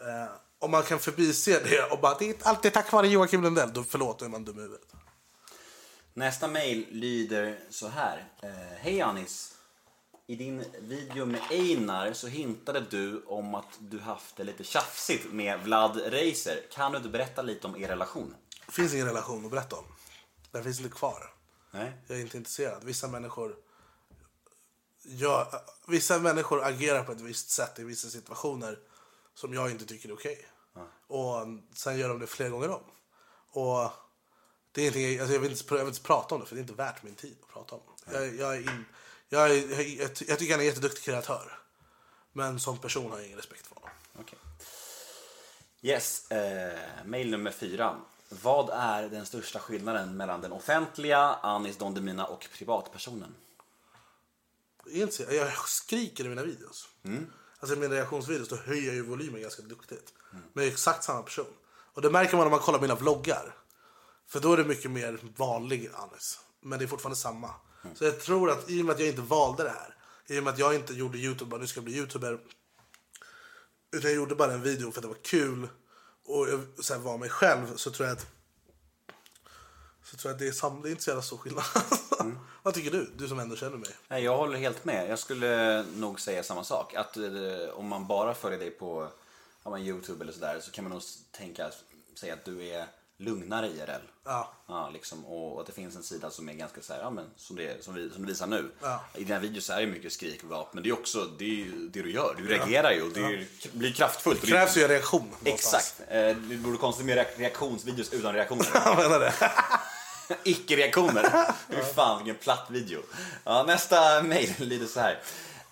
[0.00, 3.72] Eh, om man kan förbise det och bara det är alltid tack vare Joakim Lundell,
[3.72, 4.92] då förlåt, då är man dum i huvudet.
[6.14, 8.28] Nästa mail lyder så här.
[8.42, 9.54] Eh, Hej Anis.
[10.26, 15.32] I din video med Einar så hintade du om att du haft det lite tjafsigt
[15.32, 16.60] med Vlad Reiser.
[16.72, 18.34] Kan du inte berätta lite om er relation?
[18.66, 19.84] Det finns ingen relation att berätta om.
[20.52, 21.34] Den finns inte kvar.
[21.70, 21.92] Nej.
[22.06, 22.84] Jag är inte intresserad.
[22.84, 23.56] Vissa människor,
[25.02, 25.46] gör,
[25.86, 28.78] vissa människor agerar på ett visst sätt i vissa situationer
[29.34, 30.48] som jag inte tycker är okej.
[31.06, 32.82] Och sen gör de det flera gånger om.
[33.48, 33.90] Och
[34.72, 36.58] det är ingenting, alltså jag, vill inte, jag vill inte prata om det för det
[36.60, 37.82] är inte värt min tid att prata om.
[38.12, 38.84] Jag, jag, är in,
[39.28, 41.58] jag, är, jag, tycker han är en jätteduktig kreatör.
[42.32, 43.90] Men som person har jag ingen respekt för honom.
[44.20, 44.38] Okej.
[45.82, 48.00] Yes, eh, mail nummer fyra.
[48.42, 53.34] Vad är den största skillnaden mellan den offentliga Anis Don Demina och privatpersonen?
[55.30, 56.88] Jag skriker i mina videos.
[57.58, 60.14] Alltså i mina reaktionsvideos då höjer jag ju volymen ganska duktigt.
[60.30, 61.46] Men jag är exakt samma person.
[61.94, 63.54] Och det märker man om man kollar mina vloggar.
[64.26, 66.40] För då är det mycket mer vanlig Anis.
[66.60, 67.50] Men det är fortfarande samma.
[67.94, 69.96] Så jag tror att i och med att jag inte valde det här.
[70.26, 72.38] I och med att jag inte gjorde Youtube bara nu ska jag bli Youtuber.
[73.92, 75.68] Utan jag gjorde bara en video för att det var kul.
[76.24, 77.76] Och jag så här, var mig själv.
[77.76, 78.26] Så tror jag att
[80.04, 81.64] så tror jag att det är, sam- det är inte så jävla stor skillnad.
[82.62, 83.10] Vad tycker du?
[83.16, 83.90] Du som ändå känner mig.
[84.08, 85.10] Nej, jag håller helt med.
[85.10, 86.94] Jag skulle nog säga samma sak.
[86.94, 87.24] Att eh,
[87.74, 89.08] om man bara följer dig på
[89.64, 91.70] ja, men Youtube eller sådär så kan man nog tänka,
[92.14, 92.86] säga att du är
[93.22, 94.02] lugnare IRL.
[94.24, 94.52] Ja.
[94.68, 97.30] Ja, liksom, och att det finns en sida som är ganska så här, ja, men,
[97.36, 98.70] som, det, som, vi, som du visar nu.
[98.82, 99.04] Ja.
[99.14, 101.48] I dina videos är det mycket skrik och gap, men det är också det, är
[101.48, 102.34] ju det du gör.
[102.38, 104.40] Du reagerar ju och det är, blir kraftfullt.
[104.40, 105.20] Det det- krävs ju en reaktion.
[105.40, 105.74] någonstans.
[105.74, 106.10] Exakt.
[106.12, 108.66] Eh, Du borde konstigt med reak- reaktionsvideos utan reaktioner.
[108.84, 109.32] Jag menar det.
[110.44, 111.52] Icke-reaktioner.
[111.70, 113.02] Fy fan vilken platt video.
[113.44, 115.12] Ja, nästa mail lyder så här.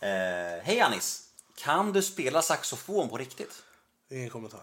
[0.01, 1.23] Eh, Hej Anis.
[1.57, 3.63] Kan du spela saxofon på riktigt?
[4.11, 4.61] Ingen kommentar.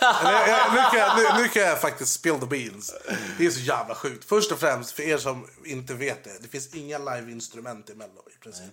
[0.00, 2.94] Jag, jag, nu, kan jag, nu, nu kan jag faktiskt spill the beans.
[3.38, 4.24] Det är så jävla sjukt.
[4.24, 6.38] Först och främst, för er som inte vet det.
[6.42, 8.72] Det finns inga live-instrument i Mello i princip.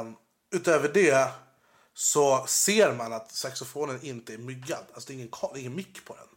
[0.00, 0.16] Um,
[0.50, 1.28] utöver det
[1.94, 4.84] så ser man att saxofonen inte är myggad.
[4.94, 6.28] Alltså det är ingen, det är ingen mick på den.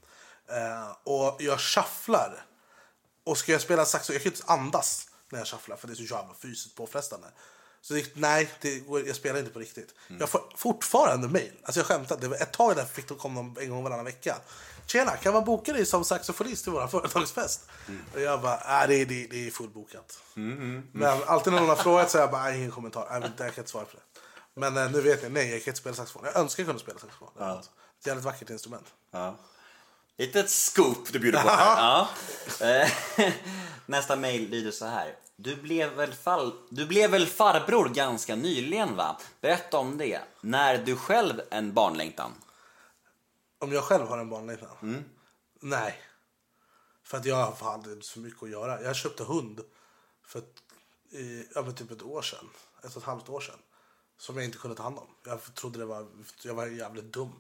[0.58, 2.46] Uh, och jag shufflar.
[3.24, 5.96] Och ska jag spela saxofon, jag kan inte andas när jag shufflar för det är
[5.96, 7.28] så jävla fysiskt påfrestande.
[7.82, 9.94] Så det, nej, det, går- jag spelar inte på riktigt.
[10.20, 11.52] Jag får fortfarande mail.
[11.64, 14.36] Alltså jag skämtar, det var ett tag där fick de komma en gång varannan vecka.
[14.86, 17.62] Tjena, kan man boka dig som saxofonist till vår företagsfest?
[18.14, 20.20] Och jag bara, äh, det, är- det, är- det är fullbokat.
[20.94, 23.08] Men alltid när någon har frågat så är jag bara, "Nej, ingen kommentar.
[23.12, 24.04] Men jag kan inte svara på det.
[24.60, 26.26] Men eh, nu vet jag, nej jag kan inte spela saxofon.
[26.26, 27.30] Jag önskar jag kunde spela saxofon.
[27.40, 28.86] Är ett jävligt vackert instrument.
[29.12, 29.36] Ja.
[30.18, 31.76] Litet scoop du bjuder på här.
[32.60, 32.66] Ja.
[32.68, 33.32] Eh,
[33.86, 35.16] Nästa mail lyder så här.
[35.44, 39.18] Du blev, väl fall, du blev väl farbror ganska nyligen va?
[39.42, 40.22] Berätta om det.
[40.42, 42.32] När du själv en barnlängtan?
[43.60, 44.78] Om jag själv har en barnlängtan?
[45.60, 46.02] Nej.
[47.04, 48.82] För att jag har aldrig så mycket att göra.
[48.82, 49.62] Jag köpte hund
[50.24, 50.64] för ett,
[51.12, 52.50] i, ja, typ ett år sedan.
[52.84, 53.60] Ett och ett halvt år sedan.
[54.18, 55.08] Som jag inte kunde ta hand om.
[55.26, 56.08] Jag trodde det var,
[56.44, 57.34] jag var jävligt dum.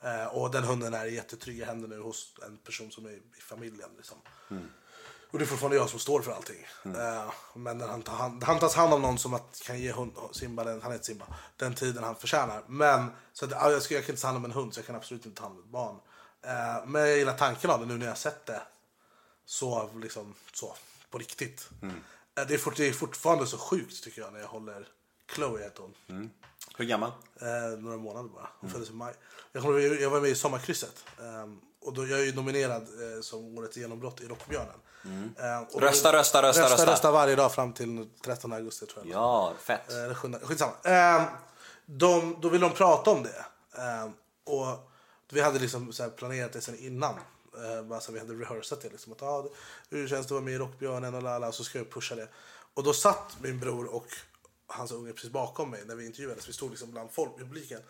[0.00, 3.40] Eh, och den hunden är i jättetrygga händer nu hos en person som är i
[3.40, 3.90] familjen.
[3.96, 4.18] Liksom.
[5.30, 6.66] Och det är fortfarande jag som står för allting.
[6.84, 9.92] Eh, men när han, tar hand, han tas hand om någon som att, kan ge
[9.92, 11.26] hund, Simba, den, han heter Simba,
[11.56, 12.62] den tiden han förtjänar.
[12.66, 14.80] Men så att, ja, jag, ska, jag kan inte ta hand om en hund så
[14.80, 15.96] jag kan absolut inte ta hand om ett barn.
[16.42, 18.62] Eh, men jag gillar tanken av det nu när jag har sett det.
[19.44, 20.74] Så liksom så,
[21.10, 21.68] på riktigt.
[21.82, 24.88] Eh, det, är fort, det är fortfarande så sjukt tycker jag när jag håller
[25.34, 26.30] Chloe heter hon.
[26.76, 27.12] Hur gammal?
[27.78, 28.48] Några månader bara.
[28.60, 29.14] Hon föddes i maj.
[29.52, 31.04] Jag, jag var med i Sommarkrysset.
[31.18, 31.46] Eh,
[31.80, 34.74] och då, jag är ju nominerad eh, som årets genombrott i Rockbjörnen.
[35.38, 36.74] Eh, och Rösta, då- rösta, rösta, rösta.
[36.74, 36.92] rösta.
[36.92, 39.14] Rösta varje dag fram till 13 augusti tror jag.
[39.14, 39.92] Ja, fett.
[39.92, 40.72] Eh, skitsamma.
[40.84, 41.22] Eh,
[41.86, 43.44] de, då ville de prata om det.
[43.78, 44.08] Eh,
[44.44, 44.90] och
[45.32, 47.14] vi hade liksom så planerat det sen innan.
[47.64, 48.88] Eh, bara så vi hade rehearsat det.
[48.88, 49.44] Liksom, att, ah,
[49.90, 52.28] hur känns det att vara med i Rockbjörnen och lala, så ska jag pusha det.
[52.74, 54.06] Och då satt min bror och
[54.70, 56.48] hans unge precis bakom mig när vi intervjuades.
[56.48, 57.80] Vi stod liksom bland folk, publiken.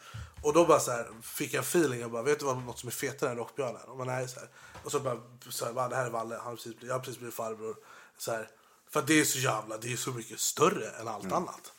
[0.43, 2.01] Och då bara så här, fick jag feeling.
[2.01, 3.83] Jag bara, vet du vad något som är fetare än Rockbjörnen?
[3.83, 4.49] Och, man är så här.
[4.85, 5.20] och så bara,
[5.51, 7.76] så här, det här är Valle, han precis, jag har precis blivit farbror.
[8.18, 8.51] Så här,
[8.91, 11.72] för det är så jävla, det är så mycket större än allt annat.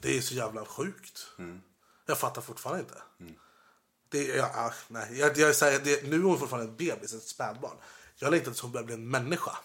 [0.00, 1.26] Det är så jävla sjukt.
[2.06, 3.02] Jag fattar fortfarande inte.
[4.08, 7.22] Det, jag, ah, nej, jag, jag, säger, det, nu är hon fortfarande ett bebis, ett
[7.22, 7.76] spädbarn.
[8.16, 9.56] Jag längtar tills hon börjar bli en människa.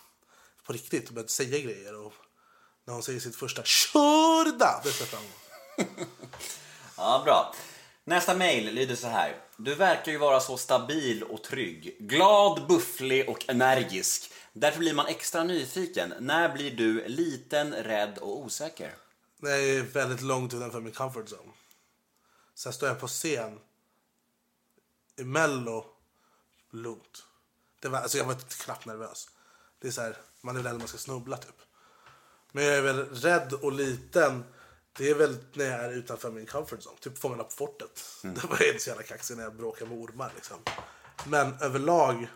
[0.66, 1.08] På riktigt.
[1.08, 1.96] Och börjar säga grejer.
[1.96, 2.14] Och
[2.86, 4.82] när hon säger sitt första körda.
[4.84, 5.24] Det ser fram.
[6.98, 7.56] Ja, bra.
[8.04, 9.42] Nästa mail lyder så här.
[9.58, 11.96] Du verkar ju vara så stabil och trygg.
[12.00, 14.32] Glad, bufflig och energisk.
[14.54, 16.14] Därför blir man extra nyfiken.
[16.20, 18.96] När blir du liten, rädd och osäker?
[19.38, 21.52] Det är väldigt långt utanför min comfort zone.
[22.56, 23.60] Sen står jag på scen
[25.18, 25.86] i Mello.
[26.72, 27.26] Lugnt.
[27.82, 29.30] Det var, alltså jag var knappt nervös.
[29.80, 31.65] Det är så här, man är rädd att man ska snubbla typ.
[32.56, 34.44] Men jag är väl rädd och liten.
[34.98, 36.98] Det är väl när jag är utanför min comfort zone.
[37.00, 38.04] Typ Fångarna på fortet.
[38.22, 40.58] Det var inte så jävla kaxig när jag bråkade med ormar liksom.
[41.26, 42.28] Men överlag.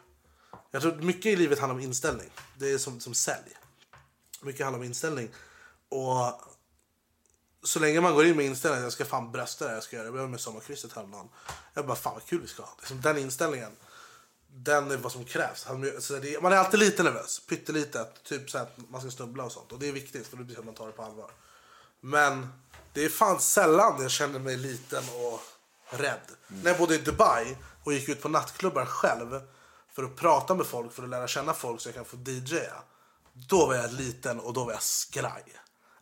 [0.71, 2.29] Jag tror mycket i livet handlar om inställning.
[2.57, 3.57] Det är som, som sälj.
[4.41, 5.29] Mycket handlar om inställning.
[5.89, 6.41] Och
[7.63, 10.03] så länge man går in med inställningen jag ska fan brösta det jag ska göra
[10.03, 10.07] det.
[10.07, 11.29] Jag behöver med sommarkrysset häromdagen.
[11.73, 12.75] Jag bara fan vad kul vi ska ha.
[12.79, 13.71] Liksom den inställningen.
[14.53, 15.67] Den är vad som krävs.
[16.41, 17.39] Man är alltid lite nervös.
[17.39, 18.07] Pyttelite.
[18.23, 19.71] Typ så att man ska snubbla och sånt.
[19.71, 21.31] Och det är viktigt för det att man tar det på allvar.
[22.01, 22.47] Men
[22.93, 25.41] det är fan sällan jag känner mig liten och
[25.99, 26.21] rädd.
[26.47, 29.41] När jag bodde i Dubai och gick ut på nattklubbar själv
[29.91, 32.83] för att prata med folk, för att lära känna folk så jag kan få DJa.
[33.33, 35.43] Då var jag liten och då var jag skraj.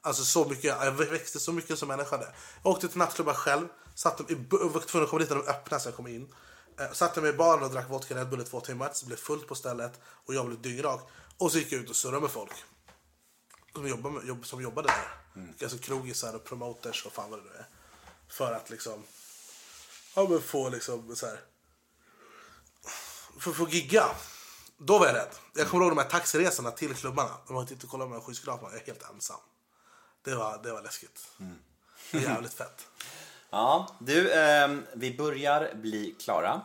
[0.01, 2.35] Alltså så mycket, jag växte så mycket som människa där.
[2.63, 5.89] Jag åkte till nattklubbar själv, satt var tvungen att komma dit när de öppnade så
[5.89, 6.33] jag kom in.
[6.77, 9.17] Eh, satte mig i baren och drack vodka Red Bull i två timmar, så blev
[9.17, 11.09] fullt på stället och jag blev dyngrak.
[11.37, 12.51] Och så gick jag ut och surrade med folk
[13.73, 15.63] som, jobbar med, jobb, som jobbade där.
[15.63, 17.67] Alltså krogisar och promoters och fan vad det nu är.
[18.27, 19.03] För att liksom
[20.15, 21.39] ja, men få liksom så här.
[23.39, 24.05] För att få gigga.
[24.77, 25.35] Då var jag rädd.
[25.53, 27.37] Jag kommer ihåg de här taxiresorna till klubbarna.
[27.47, 28.71] De var inte kolla med skyskrapan.
[28.71, 29.39] Jag är helt ensam.
[30.21, 31.27] Det var, det var läskigt.
[32.11, 32.87] Är jävligt fett.
[33.49, 36.61] Ja, du, ehm, vi börjar bli klara.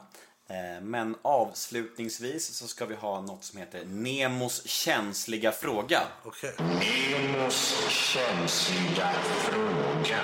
[0.49, 6.03] Eh, men avslutningsvis så ska vi ha något som heter Nemos känsliga fråga.
[6.25, 6.55] Okej.
[6.59, 10.21] Nemos känsliga fråga.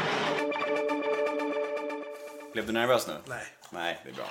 [2.52, 3.14] Blev du nervös nu?
[3.26, 3.46] Nej.
[3.70, 4.26] Nej, det är bra.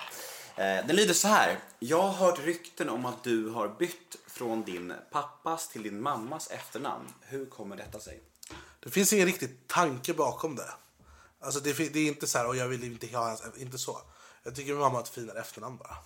[0.65, 1.59] Eh, Den lyder så här.
[1.79, 6.51] Jag har hört rykten om att du har bytt från din pappas till din mammas
[6.51, 7.13] efternamn.
[7.21, 8.19] Hur kommer detta sig?
[8.79, 10.69] Det finns ingen riktig tanke bakom det.
[11.39, 14.01] Alltså det, det är inte så här, och jag vill inte ha hans, inte så.
[14.43, 15.97] Jag tycker min mamma har ett finare efternamn bara.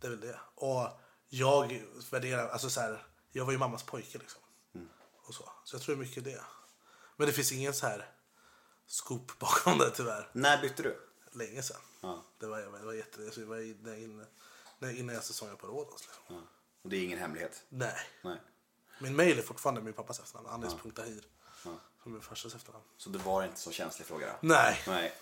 [0.00, 0.40] Det är väl det.
[0.54, 0.88] Och
[1.28, 4.42] jag värderar, alltså så här, jag var ju mammas pojke liksom.
[5.22, 5.48] Och så.
[5.64, 6.42] så jag tror mycket det.
[7.16, 8.10] Men det finns ingen så här
[8.86, 10.30] scoop bakom det tyvärr.
[10.32, 10.98] När bytte du?
[11.32, 11.80] Länge sedan.
[12.00, 12.24] Ja.
[12.38, 14.26] Det var, det var jätte, det var innan,
[14.96, 16.06] innan, jag säsongen på Rhodos.
[16.06, 16.36] Liksom.
[16.36, 16.42] Ja.
[16.82, 17.64] Och det är ingen hemlighet?
[17.68, 17.96] Nej.
[18.22, 18.40] Nej.
[19.00, 21.24] Min mail är fortfarande min pappas efternamn, Anis.tahir.
[22.02, 22.84] Som min farsas efternamn.
[22.98, 24.32] Så det var inte så känslig fråga då?
[24.40, 24.80] Nej.
[24.86, 25.12] Nej.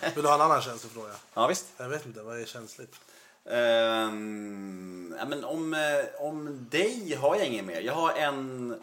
[0.14, 1.10] Vill du ha en annan känslig fråga?
[1.34, 1.66] ja, visst.
[1.76, 2.94] Jag vet inte, vad är känsligt?
[3.50, 7.80] Ehm, ja, men om, eh, om dig har jag ingen mer.
[7.80, 8.74] Jag har en,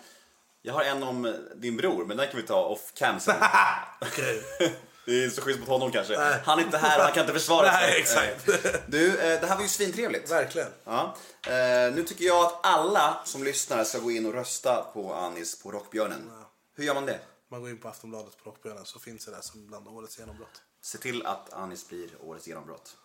[0.61, 3.35] jag har en om din bror, men den kan vi ta off cam sen.
[4.01, 4.43] Okej.
[5.05, 6.17] Det är så schysst mot honom kanske.
[6.17, 6.39] Nej.
[6.45, 7.81] Han är inte här och han kan inte försvara sig.
[7.81, 8.45] Nej, exakt.
[8.87, 10.31] Du, eh, det här var ju svintrevligt.
[10.31, 10.67] Verkligen.
[10.83, 11.15] Ja.
[11.47, 15.63] Eh, nu tycker jag att alla som lyssnar ska gå in och rösta på Anis
[15.63, 16.31] på Rockbjörnen.
[16.75, 17.19] Hur gör man det?
[17.51, 20.61] Man går in på Aftonbladet på Rockbjörnen så finns det där som bland årets genombrott.
[20.81, 22.97] Se till att Anis blir årets genombrott.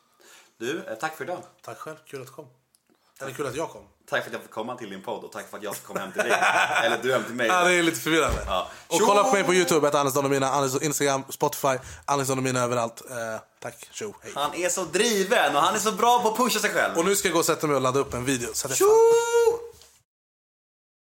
[0.58, 1.42] Du, eh, tack för idag.
[1.62, 2.46] Tack själv, kul att du kom.
[3.20, 3.82] Eller kul att jag kom.
[4.10, 5.84] Tack för att jag fick komma till din podd och tack för att jag fick
[5.84, 6.30] komma hem till dig.
[6.84, 7.46] Eller du hem till mig.
[7.46, 8.42] Ja, det är lite förvirrande.
[8.46, 8.70] Ja.
[8.86, 12.28] Och kolla på mig på Youtube, ett Anis Don och Mina, Anis Instagram, Spotify, Anis
[12.28, 13.02] Don och Mina överallt.
[13.10, 14.32] Eh, tack, tjo, hej.
[14.34, 16.98] Han är så driven och han är så bra på att pusha sig själv.
[16.98, 18.48] Och nu ska jag gå och sätta mig och ladda upp en video.
[18.54, 18.88] Så att jag!